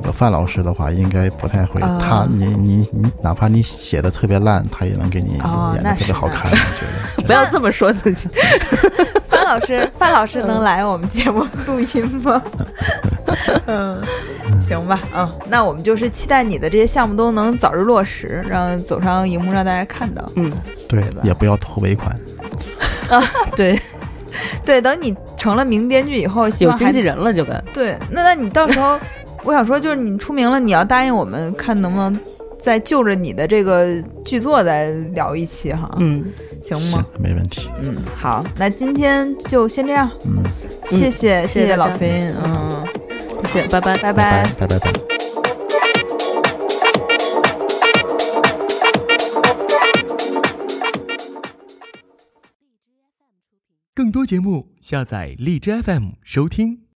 [0.02, 1.80] 个范老师的话，应该不太会。
[1.80, 6.50] 啊他你你你，哪怕你写的特别烂，他也能给你哦演的特别好看。
[6.50, 8.28] 我觉得 不要这么说自己。
[9.28, 12.42] 范老师，范老师能来我们节目录音吗？
[13.66, 14.02] 嗯，
[14.60, 20.30] 行吧，嗯，那我们就是期待你的这些项目都能早日落实，让走上荧幕让大家看到。
[20.36, 20.50] 嗯，
[20.88, 22.10] 对对，也不要拖尾款。
[23.10, 23.22] 啊
[23.56, 23.78] 对，
[24.64, 27.64] 对，等你成了名编剧以后，希有望还经纪人了就跟。
[27.72, 28.98] 对，那那你到时候，
[29.44, 32.18] 我想说，就是你出名了，你要答应我们，看能不能
[32.60, 33.86] 再就着你的这个
[34.24, 36.24] 剧作再聊一期哈，嗯，
[36.62, 37.68] 行吗行？，没问题。
[37.80, 40.42] 嗯，好，那今天就先这样，嗯，
[40.84, 42.84] 谢谢、谢谢老飞，嗯，
[43.46, 43.96] 谢谢，拜拜。
[43.96, 45.17] 拜拜拜拜拜。
[54.08, 56.78] 更多节目，下载荔枝 FM 收听。